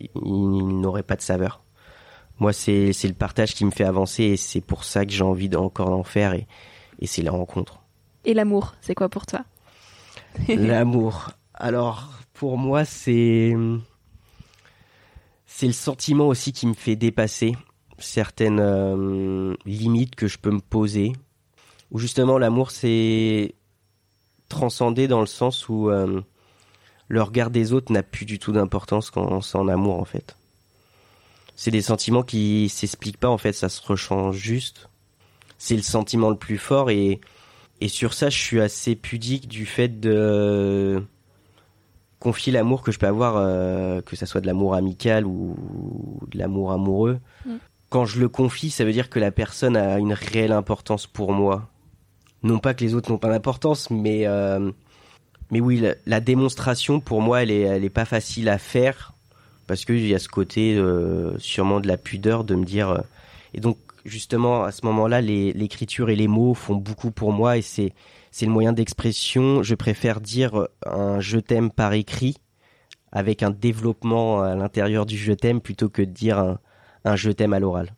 il 0.00 0.08
il 0.24 0.80
n'aurait 0.80 1.02
pas 1.02 1.16
de 1.16 1.22
saveur. 1.22 1.62
Moi, 2.40 2.52
c'est 2.52 2.92
c'est 2.92 3.08
le 3.08 3.14
partage 3.14 3.54
qui 3.54 3.64
me 3.64 3.70
fait 3.70 3.84
avancer 3.84 4.22
et 4.22 4.36
c'est 4.36 4.60
pour 4.60 4.84
ça 4.84 5.04
que 5.04 5.10
j'ai 5.10 5.24
envie 5.24 5.48
d'encore 5.48 5.90
en 5.90 6.04
faire 6.04 6.34
et, 6.34 6.46
et 7.00 7.06
c'est 7.06 7.22
la 7.22 7.32
rencontre. 7.32 7.80
Et 8.24 8.34
l'amour, 8.34 8.76
c'est 8.80 8.94
quoi 8.94 9.08
pour 9.08 9.26
toi? 9.26 9.44
L'amour. 10.48 11.30
Alors, 11.54 12.10
pour 12.34 12.56
moi, 12.56 12.84
c'est 12.84 13.56
c'est 15.46 15.66
le 15.66 15.72
sentiment 15.72 16.28
aussi 16.28 16.52
qui 16.52 16.66
me 16.66 16.74
fait 16.74 16.94
dépasser 16.94 17.56
certaines 17.98 18.60
euh, 18.60 19.54
limites 19.64 20.14
que 20.14 20.28
je 20.28 20.38
peux 20.38 20.50
me 20.50 20.60
poser. 20.60 21.12
Ou 21.90 21.98
justement, 21.98 22.38
l'amour, 22.38 22.70
c'est 22.70 23.54
transcender 24.48 25.08
dans 25.08 25.20
le 25.20 25.26
sens 25.26 25.68
où 25.68 25.90
euh, 25.90 26.20
le 27.08 27.22
regard 27.22 27.50
des 27.50 27.72
autres 27.72 27.92
n'a 27.92 28.02
plus 28.02 28.24
du 28.24 28.38
tout 28.38 28.52
d'importance 28.52 29.10
quand 29.10 29.26
on 29.30 29.40
est 29.40 29.56
en 29.56 29.68
amour, 29.68 30.00
en 30.00 30.04
fait. 30.04 30.36
C'est 31.56 31.70
des 31.70 31.82
sentiments 31.82 32.22
qui 32.22 32.68
s'expliquent 32.68 33.18
pas, 33.18 33.28
en 33.28 33.38
fait, 33.38 33.52
ça 33.52 33.68
se 33.68 33.82
rechange 33.82 34.36
juste. 34.36 34.88
C'est 35.58 35.76
le 35.76 35.82
sentiment 35.82 36.30
le 36.30 36.36
plus 36.36 36.58
fort 36.58 36.90
et 36.90 37.20
et 37.80 37.88
sur 37.88 38.12
ça, 38.14 38.28
je 38.28 38.36
suis 38.36 38.60
assez 38.60 38.96
pudique 38.96 39.46
du 39.48 39.66
fait 39.66 40.00
de 40.00 41.02
confier 42.18 42.52
l'amour 42.52 42.82
que 42.82 42.90
je 42.90 42.98
peux 42.98 43.06
avoir, 43.06 43.36
euh, 43.36 44.00
que 44.00 44.16
ça 44.16 44.26
soit 44.26 44.40
de 44.40 44.46
l'amour 44.46 44.74
amical 44.74 45.24
ou 45.24 46.20
de 46.28 46.38
l'amour 46.38 46.72
amoureux. 46.72 47.20
Mm. 47.46 47.56
Quand 47.90 48.04
je 48.04 48.20
le 48.20 48.28
confie, 48.28 48.70
ça 48.70 48.84
veut 48.84 48.92
dire 48.92 49.08
que 49.08 49.18
la 49.18 49.30
personne 49.30 49.76
a 49.76 49.98
une 49.98 50.12
réelle 50.12 50.52
importance 50.52 51.06
pour 51.06 51.32
moi. 51.32 51.68
Non 52.42 52.58
pas 52.58 52.74
que 52.74 52.84
les 52.84 52.94
autres 52.94 53.10
n'ont 53.10 53.18
pas 53.18 53.30
d'importance, 53.30 53.90
mais 53.90 54.26
euh, 54.26 54.70
mais 55.50 55.60
oui, 55.60 55.82
la, 56.06 56.20
démonstration 56.20 57.00
pour 57.00 57.22
moi, 57.22 57.42
elle 57.42 57.50
est 57.50 57.62
elle 57.62 57.84
est 57.84 57.90
pas 57.90 58.04
facile 58.04 58.48
à 58.48 58.58
faire 58.58 59.14
parce 59.66 59.84
qu'il 59.84 60.06
y 60.06 60.14
a 60.14 60.18
ce 60.18 60.28
côté 60.28 60.76
euh, 60.76 61.36
sûrement 61.38 61.80
de 61.80 61.88
la 61.88 61.96
pudeur 61.96 62.44
de 62.44 62.54
me 62.54 62.64
dire. 62.64 62.90
euh, 62.90 63.00
et 63.54 63.60
donc 63.60 63.78
justement 64.04 64.64
à 64.64 64.72
ce 64.72 64.84
moment-là, 64.86 65.20
l'écriture 65.20 66.10
et 66.10 66.16
les 66.16 66.28
mots 66.28 66.54
font 66.54 66.76
beaucoup 66.76 67.10
pour 67.10 67.32
moi 67.32 67.56
et 67.56 67.62
c'est 67.62 67.94
c'est 68.30 68.46
le 68.46 68.52
moyen 68.52 68.74
d'expression. 68.74 69.62
Je 69.62 69.74
préfère 69.74 70.20
dire 70.20 70.68
un 70.86 71.20
je 71.20 71.38
t'aime 71.38 71.70
par 71.70 71.94
écrit 71.94 72.36
avec 73.10 73.42
un 73.42 73.50
développement 73.50 74.42
à 74.42 74.54
l'intérieur 74.54 75.06
du 75.06 75.16
je 75.16 75.32
t'aime 75.32 75.62
plutôt 75.62 75.88
que 75.88 76.02
de 76.02 76.10
dire 76.10 76.38
un, 76.38 76.58
un 77.04 77.16
je 77.16 77.30
t'aime 77.30 77.52
à 77.52 77.60
l'oral. 77.60 77.94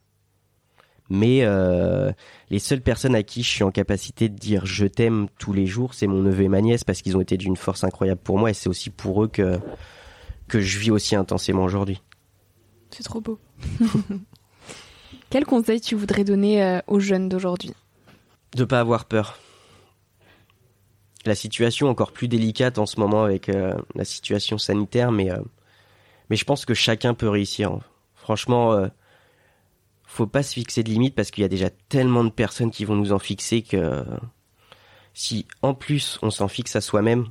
Mais 1.09 1.41
euh, 1.43 2.13
les 2.51 2.61
seules 2.61 2.83
personnes 2.83 3.17
à 3.17 3.25
qui 3.25 3.43
je 3.43 3.49
suis 3.49 3.65
en 3.65 3.73
capacité 3.73 4.29
de 4.29 4.37
dire 4.37 4.65
je 4.65 4.87
t'aime 4.87 5.29
tous 5.39 5.53
les 5.53 5.67
jours, 5.67 5.95
c'est 5.95 6.07
mon 6.07 6.23
neveu 6.23 6.45
et 6.45 6.49
ma 6.49 6.61
nièce 6.61 6.85
parce 6.85 7.03
qu'ils 7.03 7.17
ont 7.17 7.21
été 7.21 7.37
d'une 7.37 7.57
force 7.57 7.83
incroyable 7.83 8.21
pour 8.23 8.39
moi 8.39 8.51
et 8.51 8.55
c'est 8.55 8.69
aussi 8.69 8.91
pour 8.91 9.25
eux 9.25 9.29
que 9.29 9.59
que 10.47 10.61
je 10.61 10.79
vis 10.79 10.91
aussi 10.91 11.17
intensément 11.17 11.65
aujourd'hui. 11.65 12.01
C'est 12.91 13.05
trop 13.05 13.21
beau. 13.21 13.39
Quel 15.31 15.45
conseil 15.45 15.81
tu 15.81 15.95
voudrais 15.95 16.25
donner 16.25 16.63
euh, 16.63 16.81
aux 16.89 16.99
jeunes 16.99 17.29
d'aujourd'hui? 17.29 17.73
De 18.57 18.65
pas 18.65 18.81
avoir 18.81 19.05
peur. 19.05 19.39
La 21.25 21.35
situation 21.35 21.87
est 21.87 21.91
encore 21.91 22.13
plus 22.13 22.29
délicate 22.29 22.79
en 22.79 22.87
ce 22.87 22.99
moment 22.99 23.25
avec 23.25 23.49
euh, 23.49 23.75
la 23.95 24.05
situation 24.05 24.59
sanitaire, 24.59 25.13
mais, 25.13 25.31
euh, 25.31 25.39
mais 26.31 26.37
je 26.37 26.45
pense 26.45 26.65
que 26.65 26.75
chacun 26.75 27.15
peut 27.15 27.29
réussir. 27.29 27.79
Franchement, 28.31 28.89
faut 30.05 30.29
pas 30.29 30.45
se 30.45 30.55
fixer 30.55 30.85
de 30.85 30.89
limites 30.89 31.17
parce 31.17 31.33
qu'il 31.33 31.43
y 31.43 31.45
a 31.45 31.49
déjà 31.49 31.69
tellement 31.69 32.23
de 32.23 32.31
personnes 32.31 32.71
qui 32.71 32.85
vont 32.85 32.95
nous 32.95 33.13
en 33.13 33.19
fixer 33.19 33.63
que 33.63 34.05
si 35.15 35.49
en 35.63 35.75
plus 35.75 36.21
on 36.23 36.31
s'en 36.31 36.47
fixe 36.47 36.77
à 36.77 36.81
soi-même, 36.81 37.27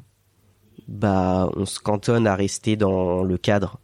bah 0.90 1.50
on 1.56 1.66
se 1.66 1.80
cantonne 1.80 2.28
à 2.28 2.36
rester 2.36 2.76
dans 2.76 3.24
le 3.24 3.38
cadre. 3.38 3.80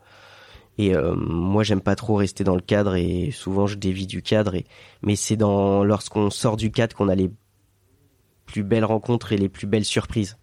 Et 0.78 0.94
euh, 0.94 1.16
moi, 1.16 1.64
j'aime 1.64 1.80
pas 1.82 1.96
trop 1.96 2.16
rester 2.16 2.44
dans 2.44 2.56
le 2.56 2.62
cadre 2.62 2.96
et 2.96 3.32
souvent 3.32 3.66
je 3.66 3.76
dévie 3.76 4.08
du 4.08 4.22
cadre. 4.22 4.58
Mais 5.02 5.16
c'est 5.16 5.38
dans 5.38 5.86
lorsqu'on 5.86 6.30
sort 6.30 6.58
du 6.58 6.70
cadre 6.70 6.96
qu'on 6.96 7.08
a 7.08 7.16
les 7.16 7.32
plus 8.46 8.64
belles 8.64 8.84
rencontres 8.84 9.32
et 9.32 9.38
les 9.38 9.48
plus 9.48 9.68
belles 9.68 9.86
surprises. 9.86 10.38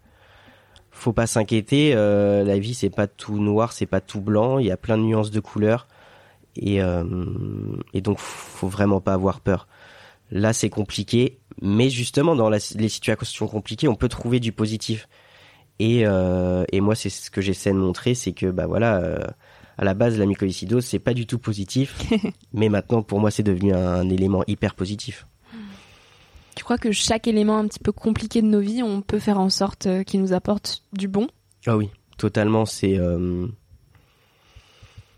Faut 0.89 1.13
pas 1.13 1.27
s'inquiéter. 1.27 1.93
Euh, 1.93 2.43
la 2.43 2.57
vie, 2.57 2.73
c'est 2.73 2.89
pas 2.89 3.07
tout 3.07 3.37
noir, 3.37 3.73
c'est 3.73 3.85
pas 3.85 4.01
tout 4.01 4.21
blanc. 4.21 4.57
Il 4.57 4.65
y 4.65 4.71
a 4.71 4.77
plein 4.77 4.97
de 4.97 5.03
nuances 5.03 5.31
de 5.31 5.39
couleurs. 5.39 5.87
Et, 6.55 6.81
euh, 6.81 7.03
et 7.93 8.01
donc, 8.01 8.19
faut 8.19 8.67
vraiment 8.67 9.01
pas 9.01 9.13
avoir 9.13 9.41
peur. 9.41 9.67
Là, 10.31 10.53
c'est 10.53 10.69
compliqué, 10.69 11.39
mais 11.61 11.89
justement, 11.89 12.35
dans 12.35 12.49
la, 12.49 12.57
les 12.75 12.89
situations 12.89 13.47
compliquées, 13.47 13.87
on 13.87 13.95
peut 13.95 14.09
trouver 14.09 14.39
du 14.39 14.51
positif. 14.51 15.07
Et, 15.79 16.03
euh, 16.05 16.65
et 16.71 16.81
moi, 16.81 16.95
c'est 16.95 17.09
ce 17.09 17.29
que 17.29 17.41
j'essaie 17.41 17.71
de 17.71 17.77
montrer, 17.77 18.15
c'est 18.15 18.31
que 18.31 18.47
bah 18.51 18.67
voilà, 18.67 18.97
euh, 18.97 19.17
à 19.77 19.83
la 19.83 19.93
base, 19.93 20.17
la 20.17 20.25
mycoïcidose, 20.25 20.85
c'est 20.85 20.99
pas 20.99 21.13
du 21.13 21.25
tout 21.25 21.39
positif, 21.39 21.99
mais 22.53 22.69
maintenant, 22.69 23.01
pour 23.01 23.19
moi, 23.19 23.31
c'est 23.31 23.43
devenu 23.43 23.73
un, 23.73 24.09
élément 24.09 24.43
hyper 24.47 24.75
positif. 24.75 25.27
Tu 26.55 26.63
crois 26.63 26.77
que 26.77 26.91
chaque 26.91 27.27
élément 27.27 27.57
un 27.57 27.67
petit 27.67 27.79
peu 27.79 27.91
compliqué 27.91 28.41
de 28.43 28.47
nos 28.47 28.59
vies, 28.59 28.83
on 28.83 29.01
peut 29.01 29.19
faire 29.19 29.39
en 29.39 29.49
sorte 29.49 29.87
qu'il 30.05 30.21
nous 30.21 30.33
apporte 30.33 30.83
du 30.93 31.07
bon? 31.07 31.27
Ah 31.65 31.77
oui, 31.77 31.89
totalement. 32.17 32.65
C'est 32.65 32.97
euh, 32.97 33.47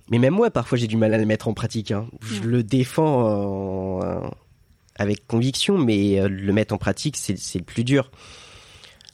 mais 0.10 0.20
même 0.20 0.34
moi, 0.34 0.52
parfois, 0.52 0.78
j'ai 0.78 0.88
du 0.88 0.98
mal 0.98 1.14
à 1.14 1.18
le 1.18 1.26
mettre 1.26 1.48
en 1.48 1.54
pratique. 1.54 1.92
Hein. 1.92 2.08
Je 2.22 2.42
le 2.42 2.64
défends 2.64 4.32
avec 4.98 5.28
conviction, 5.28 5.78
mais 5.78 6.20
euh, 6.20 6.28
le 6.28 6.54
mettre 6.54 6.74
en 6.74 6.78
pratique, 6.78 7.18
c'est 7.18 7.36
le 7.56 7.64
plus 7.64 7.84
dur. 7.84 8.12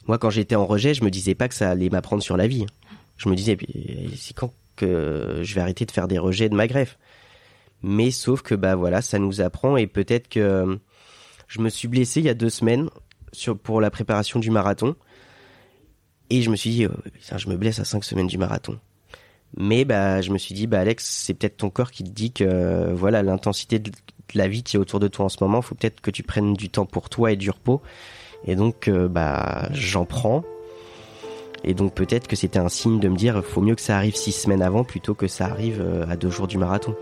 Moi, 0.06 0.18
quand 0.18 0.30
j'étais 0.30 0.54
en 0.54 0.66
rejet, 0.66 0.94
je 0.94 1.04
me 1.04 1.10
disais 1.10 1.34
pas 1.34 1.48
que 1.48 1.54
ça 1.54 1.70
allait 1.70 1.90
m'apprendre 1.90 2.22
sur 2.22 2.36
la 2.36 2.46
vie. 2.46 2.66
Je 3.16 3.28
me 3.28 3.34
disais, 3.34 3.56
c'est 4.16 4.34
quand 4.34 4.52
que 4.76 5.40
je 5.42 5.54
vais 5.54 5.60
arrêter 5.60 5.84
de 5.84 5.90
faire 5.90 6.08
des 6.08 6.18
rejets 6.18 6.48
de 6.48 6.54
ma 6.54 6.66
greffe? 6.66 6.98
Mais 7.82 8.10
sauf 8.10 8.42
que 8.42 8.54
bah 8.54 8.74
voilà, 8.74 9.02
ça 9.02 9.18
nous 9.18 9.40
apprend 9.40 9.76
et 9.76 9.86
peut-être 9.86 10.28
que 10.28 10.78
je 11.48 11.60
me 11.60 11.68
suis 11.68 11.88
blessé 11.88 12.20
il 12.20 12.26
y 12.26 12.28
a 12.28 12.34
deux 12.34 12.50
semaines 12.50 12.88
sur 13.32 13.58
pour 13.58 13.80
la 13.80 13.90
préparation 13.90 14.38
du 14.38 14.50
marathon 14.50 14.94
et 16.30 16.42
je 16.42 16.50
me 16.50 16.56
suis 16.56 16.70
dit, 16.70 16.86
oh, 16.86 16.92
je 17.36 17.48
me 17.48 17.56
blesse 17.56 17.80
à 17.80 17.84
cinq 17.84 18.04
semaines 18.04 18.28
du 18.28 18.38
marathon. 18.38 18.78
Mais 19.56 19.84
bah 19.84 20.22
je 20.22 20.30
me 20.30 20.38
suis 20.38 20.54
dit, 20.54 20.66
bah 20.66 20.80
Alex, 20.80 21.04
c'est 21.04 21.34
peut-être 21.34 21.58
ton 21.58 21.70
corps 21.70 21.90
qui 21.90 22.04
te 22.04 22.10
dit 22.10 22.32
que 22.32 22.92
voilà 22.92 23.22
l'intensité 23.22 23.78
de 23.78 23.90
la 24.34 24.48
vie 24.48 24.62
qui 24.62 24.76
est 24.76 24.78
autour 24.78 25.00
de 25.00 25.08
toi 25.08 25.26
en 25.26 25.28
ce 25.28 25.38
moment, 25.40 25.62
faut 25.62 25.74
peut-être 25.74 26.00
que 26.00 26.10
tu 26.10 26.22
prennes 26.22 26.54
du 26.54 26.70
temps 26.70 26.86
pour 26.86 27.08
toi 27.08 27.32
et 27.32 27.36
du 27.36 27.50
repos. 27.50 27.82
Et 28.44 28.56
donc 28.56 28.88
euh, 28.88 29.08
bah 29.08 29.68
j'en 29.72 30.04
prends. 30.04 30.42
Et 31.64 31.74
donc 31.74 31.94
peut-être 31.94 32.26
que 32.26 32.34
c'était 32.34 32.58
un 32.58 32.68
signe 32.68 32.98
de 32.98 33.08
me 33.08 33.16
dire, 33.16 33.44
faut 33.44 33.60
mieux 33.60 33.74
que 33.74 33.80
ça 33.80 33.96
arrive 33.96 34.16
six 34.16 34.32
semaines 34.32 34.62
avant 34.62 34.84
plutôt 34.84 35.14
que 35.14 35.28
ça 35.28 35.46
arrive 35.46 35.80
euh, 35.80 36.04
à 36.08 36.16
deux 36.16 36.30
jours 36.30 36.48
du 36.48 36.58
marathon. 36.58 36.96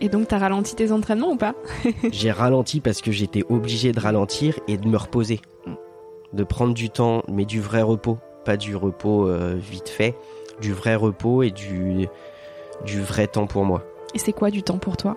Et 0.00 0.08
donc 0.08 0.28
t'as 0.28 0.38
ralenti 0.38 0.74
tes 0.74 0.92
entraînements 0.92 1.32
ou 1.32 1.36
pas? 1.36 1.54
J'ai 2.12 2.30
ralenti 2.30 2.80
parce 2.80 3.00
que 3.00 3.10
j'étais 3.10 3.44
obligé 3.48 3.92
de 3.92 4.00
ralentir 4.00 4.58
et 4.68 4.76
de 4.76 4.86
me 4.86 4.96
reposer, 4.96 5.40
de 6.32 6.44
prendre 6.44 6.74
du 6.74 6.90
temps, 6.90 7.22
mais 7.28 7.44
du 7.44 7.60
vrai 7.60 7.82
repos, 7.82 8.18
pas 8.44 8.56
du 8.56 8.76
repos 8.76 9.26
euh, 9.26 9.54
vite 9.56 9.88
fait, 9.88 10.14
du 10.60 10.72
vrai 10.72 10.94
repos 10.94 11.42
et 11.42 11.50
du 11.50 12.08
du 12.84 13.00
vrai 13.00 13.26
temps 13.26 13.46
pour 13.46 13.64
moi. 13.64 13.82
Et 14.14 14.18
c'est 14.18 14.32
quoi 14.32 14.50
du 14.50 14.62
temps 14.62 14.78
pour 14.78 14.96
toi? 14.96 15.16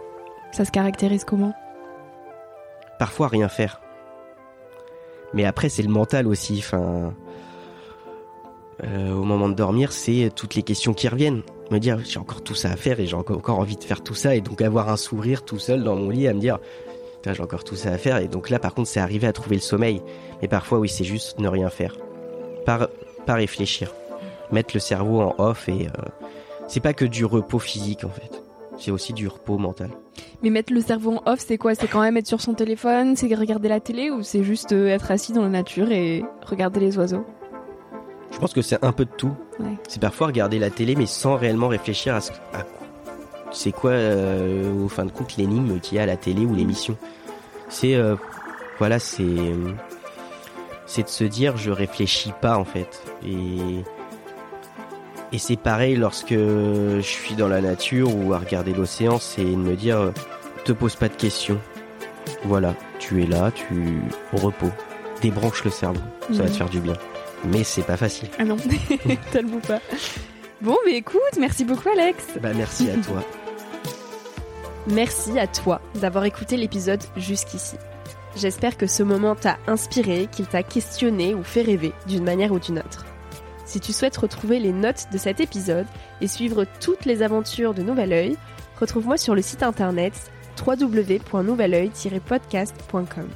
Ça 0.52 0.66
se 0.66 0.72
caractérise 0.72 1.24
comment? 1.24 1.54
Parfois 2.98 3.28
rien 3.28 3.50
faire. 3.50 3.82
Mais 5.34 5.46
après 5.46 5.70
c'est 5.70 5.84
le 5.84 5.90
mental 5.90 6.28
aussi. 6.28 6.58
Enfin, 6.60 7.14
euh, 8.84 9.14
au 9.14 9.24
moment 9.24 9.50
de 9.50 9.54
dormir, 9.56 9.92
c'est 9.92 10.32
toutes 10.36 10.56
les 10.56 10.64
questions 10.64 10.94
qui 10.94 11.08
reviennent. 11.08 11.44
Me 11.72 11.80
dire, 11.80 12.00
j'ai 12.04 12.20
encore 12.20 12.42
tout 12.42 12.56
ça 12.56 12.72
à 12.72 12.76
faire 12.76 13.00
et 13.00 13.06
j'ai 13.06 13.16
encore 13.16 13.60
envie 13.60 13.76
de 13.76 13.84
faire 13.84 14.02
tout 14.02 14.16
ça. 14.16 14.36
Et 14.36 14.42
donc 14.42 14.62
avoir 14.62 14.90
un 14.90 14.98
sourire 14.98 15.44
tout 15.44 15.60
seul 15.60 15.84
dans 15.84 15.96
mon 15.96 16.10
lit 16.10 16.28
à 16.28 16.34
me 16.34 16.40
dire, 16.40 16.60
j'ai 17.24 17.44
encore 17.44 17.64
tout 17.64 17.76
ça 17.76 17.92
à 17.92 17.98
faire. 17.98 18.18
Et 18.18 18.28
donc 18.28 18.50
là, 18.50 18.58
par 18.58 18.74
contre, 18.74 18.90
c'est 18.90 19.00
arriver 19.00 19.28
à 19.28 19.34
trouver 19.34 19.58
le 19.58 19.62
sommeil. 19.62 20.02
Mais 20.42 20.48
parfois, 20.48 20.80
oui, 20.80 20.90
c'est 20.90 21.04
juste 21.04 21.40
ne 21.40 21.48
rien 21.48 21.70
faire. 21.70 21.96
Pas, 22.66 22.90
pas 23.26 23.36
réfléchir. 23.36 23.94
Mettre 24.52 24.72
le 24.74 24.80
cerveau 24.80 25.22
en 25.22 25.36
off 25.38 25.70
et 25.70 25.88
euh, 25.88 26.02
c'est 26.68 26.80
pas 26.80 26.94
que 26.94 27.06
du 27.06 27.26
repos 27.26 27.60
physique 27.60 28.04
en 28.04 28.10
fait. 28.10 28.42
C'est 28.78 28.92
aussi 28.92 29.14
du 29.14 29.28
repos 29.28 29.58
mental. 29.58 29.90
Mais 30.42 30.50
mettre 30.50 30.74
le 30.74 30.82
cerveau 30.82 31.18
en 31.18 31.32
off, 31.32 31.40
c'est 31.40 31.58
quoi? 31.58 31.76
C'est 31.76 31.88
quand 31.88 32.02
même 32.02 32.16
être 32.18 32.28
sur 32.28 32.40
son 32.40 32.54
téléphone, 32.54 33.16
c'est 33.16 33.34
regarder 33.36 33.68
la 33.68 33.80
télé 33.80 34.10
ou 34.10 34.24
c'est 34.24 34.44
juste 34.44 34.72
euh, 34.72 34.88
être 34.88 35.12
assis 35.12 35.34
dans 35.34 35.42
la 35.42 35.50
nature 35.50 35.92
et 35.92 36.24
regarder 36.46 36.80
les 36.80 36.98
oiseaux? 36.98 37.26
Je 38.32 38.38
pense 38.38 38.54
que 38.54 38.62
c'est 38.62 38.84
un 38.84 38.92
peu 38.92 39.06
de 39.06 39.12
tout. 39.18 39.34
C'est 39.88 40.02
parfois 40.02 40.28
regarder 40.28 40.60
la 40.60 40.70
télé 40.70 40.96
mais 40.96 41.08
sans 41.08 41.36
réellement 41.36 41.68
réfléchir 41.68 42.16
à, 42.16 42.22
ce, 42.22 42.32
c'est 43.52 43.72
quoi 43.72 43.92
euh, 43.92 44.72
au 44.86 44.88
fin 44.88 45.06
de 45.06 45.12
compte 45.12 45.36
l'énigme 45.38 45.80
qu'il 45.80 45.98
y 45.98 46.00
a 46.00 46.04
à 46.04 46.06
la 46.06 46.18
télé 46.18 46.46
ou 46.46 46.54
l'émission. 46.54 46.96
C'est 47.68 47.96
euh, 47.96 48.16
voilà, 48.78 49.00
c'est 49.00 49.26
c'est 50.86 51.04
de 51.04 51.10
se 51.10 51.24
dire 51.24 51.58
je 51.58 51.72
réfléchis 51.72 52.34
pas 52.40 52.58
en 52.58 52.66
fait 52.66 53.04
et 53.26 53.84
et 55.32 55.38
c'est 55.38 55.58
pareil 55.58 55.96
lorsque 55.96 56.34
je 56.34 57.00
suis 57.02 57.36
dans 57.36 57.48
la 57.48 57.62
nature 57.62 58.16
ou 58.16 58.34
à 58.34 58.40
regarder 58.40 58.74
l'océan, 58.74 59.20
c'est 59.20 59.44
de 59.44 59.56
me 59.56 59.76
dire 59.76 60.12
te 60.66 60.72
pose 60.72 60.96
pas 60.96 61.10
de 61.10 61.16
questions. 61.16 61.60
Voilà, 62.44 62.76
tu 63.00 63.24
es 63.24 63.26
là, 63.26 63.52
tu 63.52 64.02
au 64.34 64.38
repos. 64.38 64.72
Débranche 65.22 65.64
le 65.64 65.72
cerveau, 65.72 66.02
ça 66.32 66.44
va 66.44 66.44
te 66.46 66.50
mhm. 66.50 66.56
faire 66.56 66.70
du 66.70 66.80
bien 66.80 66.96
mais 67.46 67.64
c'est 67.64 67.84
pas 67.84 67.98
facile. 67.98 68.30
Ah 68.38 68.46
non, 68.46 68.58
tellement 69.32 69.60
pas. 69.60 69.80
Bon, 70.62 70.78
mais 70.86 70.96
écoute, 70.96 71.20
merci 71.40 71.66
beaucoup 71.66 71.90
Alex. 71.90 72.26
Bah 72.42 72.50
merci 72.56 72.90
à 72.90 72.98
toi. 72.98 73.24
merci 74.88 75.40
à 75.40 75.48
toi 75.48 75.82
d'avoir 75.96 76.26
écouté 76.26 76.58
l'épisode 76.58 77.04
jusqu'ici. 77.16 77.78
J'espère 78.36 78.78
que 78.78 78.88
ce 78.88 79.04
moment 79.04 79.36
t'a 79.36 79.58
inspiré, 79.68 80.28
qu'il 80.32 80.46
t'a 80.46 80.64
questionné 80.64 81.34
ou 81.34 81.44
fait 81.44 81.62
rêver 81.62 81.94
d'une 82.08 82.24
manière 82.24 82.52
ou 82.52 82.60
d'une 82.60 82.80
autre. 82.80 83.06
Si 83.70 83.80
tu 83.80 83.94
souhaites 83.94 84.18
retrouver 84.18 84.58
les 84.58 84.74
notes 84.74 85.10
de 85.12 85.20
cet 85.20 85.40
épisode 85.40 85.86
et 86.22 86.28
suivre 86.28 86.66
toutes 86.82 87.06
les 87.06 87.22
aventures 87.22 87.76
de 87.76 87.84
Nouvel 87.84 88.14
Oeil, 88.14 88.36
retrouve-moi 88.80 89.16
sur 89.16 89.36
le 89.36 89.44
site 89.44 89.62
internet 89.62 90.32
www.nouveloeil-podcast.com. 90.66 93.28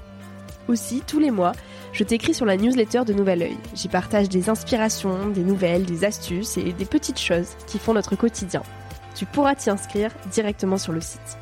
Aussi, 0.68 1.04
tous 1.06 1.20
les 1.20 1.30
mois, 1.30 1.52
je 1.92 2.04
t'écris 2.04 2.34
sur 2.34 2.48
la 2.48 2.58
newsletter 2.58 3.04
de 3.06 3.14
Nouvel 3.14 3.44
Oeil. 3.44 3.60
J'y 3.76 3.90
partage 3.90 4.28
des 4.28 4.50
inspirations, 4.50 5.28
des 5.28 5.44
nouvelles, 5.44 5.86
des 5.86 6.04
astuces 6.04 6.58
et 6.58 6.74
des 6.74 6.86
petites 6.86 7.20
choses 7.20 7.50
qui 7.68 7.78
font 7.78 7.94
notre 7.94 8.16
quotidien. 8.16 8.64
Tu 9.14 9.28
pourras 9.28 9.54
t'y 9.54 9.70
inscrire 9.70 10.10
directement 10.32 10.80
sur 10.80 10.94
le 10.94 11.02
site. 11.02 11.38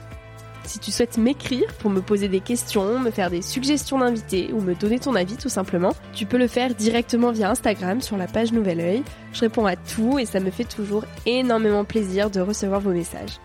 Si 0.63 0.79
tu 0.79 0.91
souhaites 0.91 1.17
m'écrire 1.17 1.73
pour 1.79 1.89
me 1.89 2.01
poser 2.01 2.27
des 2.27 2.39
questions, 2.39 2.99
me 2.99 3.11
faire 3.11 3.29
des 3.29 3.41
suggestions 3.41 3.99
d'invités 3.99 4.51
ou 4.53 4.61
me 4.61 4.75
donner 4.75 4.99
ton 4.99 5.15
avis 5.15 5.35
tout 5.35 5.49
simplement, 5.49 5.93
tu 6.13 6.25
peux 6.25 6.37
le 6.37 6.47
faire 6.47 6.75
directement 6.75 7.31
via 7.31 7.49
Instagram 7.49 8.01
sur 8.01 8.17
la 8.17 8.27
page 8.27 8.51
Nouvel 8.51 8.79
Oeil. 8.79 9.03
Je 9.33 9.41
réponds 9.41 9.65
à 9.65 9.75
tout 9.75 10.19
et 10.19 10.25
ça 10.25 10.39
me 10.39 10.51
fait 10.51 10.63
toujours 10.63 11.05
énormément 11.25 11.83
plaisir 11.83 12.29
de 12.29 12.41
recevoir 12.41 12.79
vos 12.79 12.91
messages. 12.91 13.39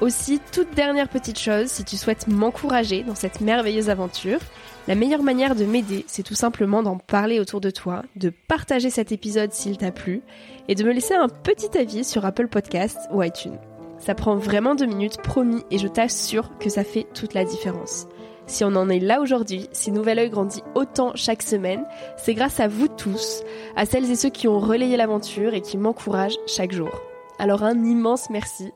Aussi, 0.00 0.40
toute 0.52 0.74
dernière 0.74 1.08
petite 1.08 1.40
chose, 1.40 1.66
si 1.66 1.84
tu 1.84 1.96
souhaites 1.96 2.28
m'encourager 2.28 3.02
dans 3.02 3.16
cette 3.16 3.40
merveilleuse 3.40 3.90
aventure, 3.90 4.38
la 4.86 4.94
meilleure 4.94 5.24
manière 5.24 5.56
de 5.56 5.64
m'aider, 5.64 6.04
c'est 6.06 6.22
tout 6.22 6.36
simplement 6.36 6.84
d'en 6.84 6.98
parler 6.98 7.40
autour 7.40 7.60
de 7.60 7.70
toi, 7.70 8.04
de 8.14 8.30
partager 8.30 8.90
cet 8.90 9.10
épisode 9.10 9.52
s'il 9.52 9.76
t'a 9.76 9.90
plu, 9.90 10.22
et 10.68 10.76
de 10.76 10.84
me 10.84 10.92
laisser 10.92 11.14
un 11.14 11.28
petit 11.28 11.76
avis 11.76 12.04
sur 12.04 12.24
Apple 12.24 12.46
Podcasts 12.46 13.08
ou 13.12 13.24
iTunes. 13.24 13.58
Ça 13.98 14.14
prend 14.14 14.36
vraiment 14.36 14.74
deux 14.74 14.86
minutes, 14.86 15.18
promis, 15.22 15.64
et 15.70 15.78
je 15.78 15.88
t'assure 15.88 16.56
que 16.58 16.70
ça 16.70 16.84
fait 16.84 17.06
toute 17.14 17.34
la 17.34 17.44
différence. 17.44 18.06
Si 18.46 18.64
on 18.64 18.76
en 18.76 18.88
est 18.88 19.00
là 19.00 19.20
aujourd'hui, 19.20 19.68
si 19.72 19.92
Nouvel 19.92 20.18
Oeil 20.18 20.30
grandit 20.30 20.62
autant 20.74 21.12
chaque 21.14 21.42
semaine, 21.42 21.84
c'est 22.16 22.34
grâce 22.34 22.60
à 22.60 22.68
vous 22.68 22.88
tous, 22.88 23.42
à 23.76 23.84
celles 23.84 24.10
et 24.10 24.16
ceux 24.16 24.30
qui 24.30 24.48
ont 24.48 24.58
relayé 24.58 24.96
l'aventure 24.96 25.52
et 25.52 25.60
qui 25.60 25.76
m'encouragent 25.76 26.38
chaque 26.46 26.72
jour. 26.72 26.90
Alors 27.38 27.62
un 27.62 27.84
immense 27.84 28.30
merci. 28.30 28.72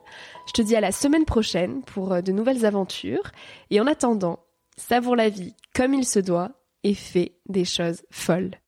Je 0.47 0.53
te 0.53 0.61
dis 0.61 0.75
à 0.75 0.81
la 0.81 0.91
semaine 0.91 1.25
prochaine 1.25 1.81
pour 1.83 2.13
euh, 2.13 2.21
de 2.21 2.31
nouvelles 2.31 2.65
aventures. 2.65 3.31
Et 3.71 3.81
en 3.81 3.87
attendant, 3.87 4.39
savoure 4.77 5.15
la 5.15 5.29
vie 5.29 5.55
comme 5.75 5.93
il 5.93 6.05
se 6.05 6.19
doit 6.19 6.51
et 6.83 6.93
fais 6.93 7.35
des 7.47 7.65
choses 7.65 8.03
folles. 8.09 8.57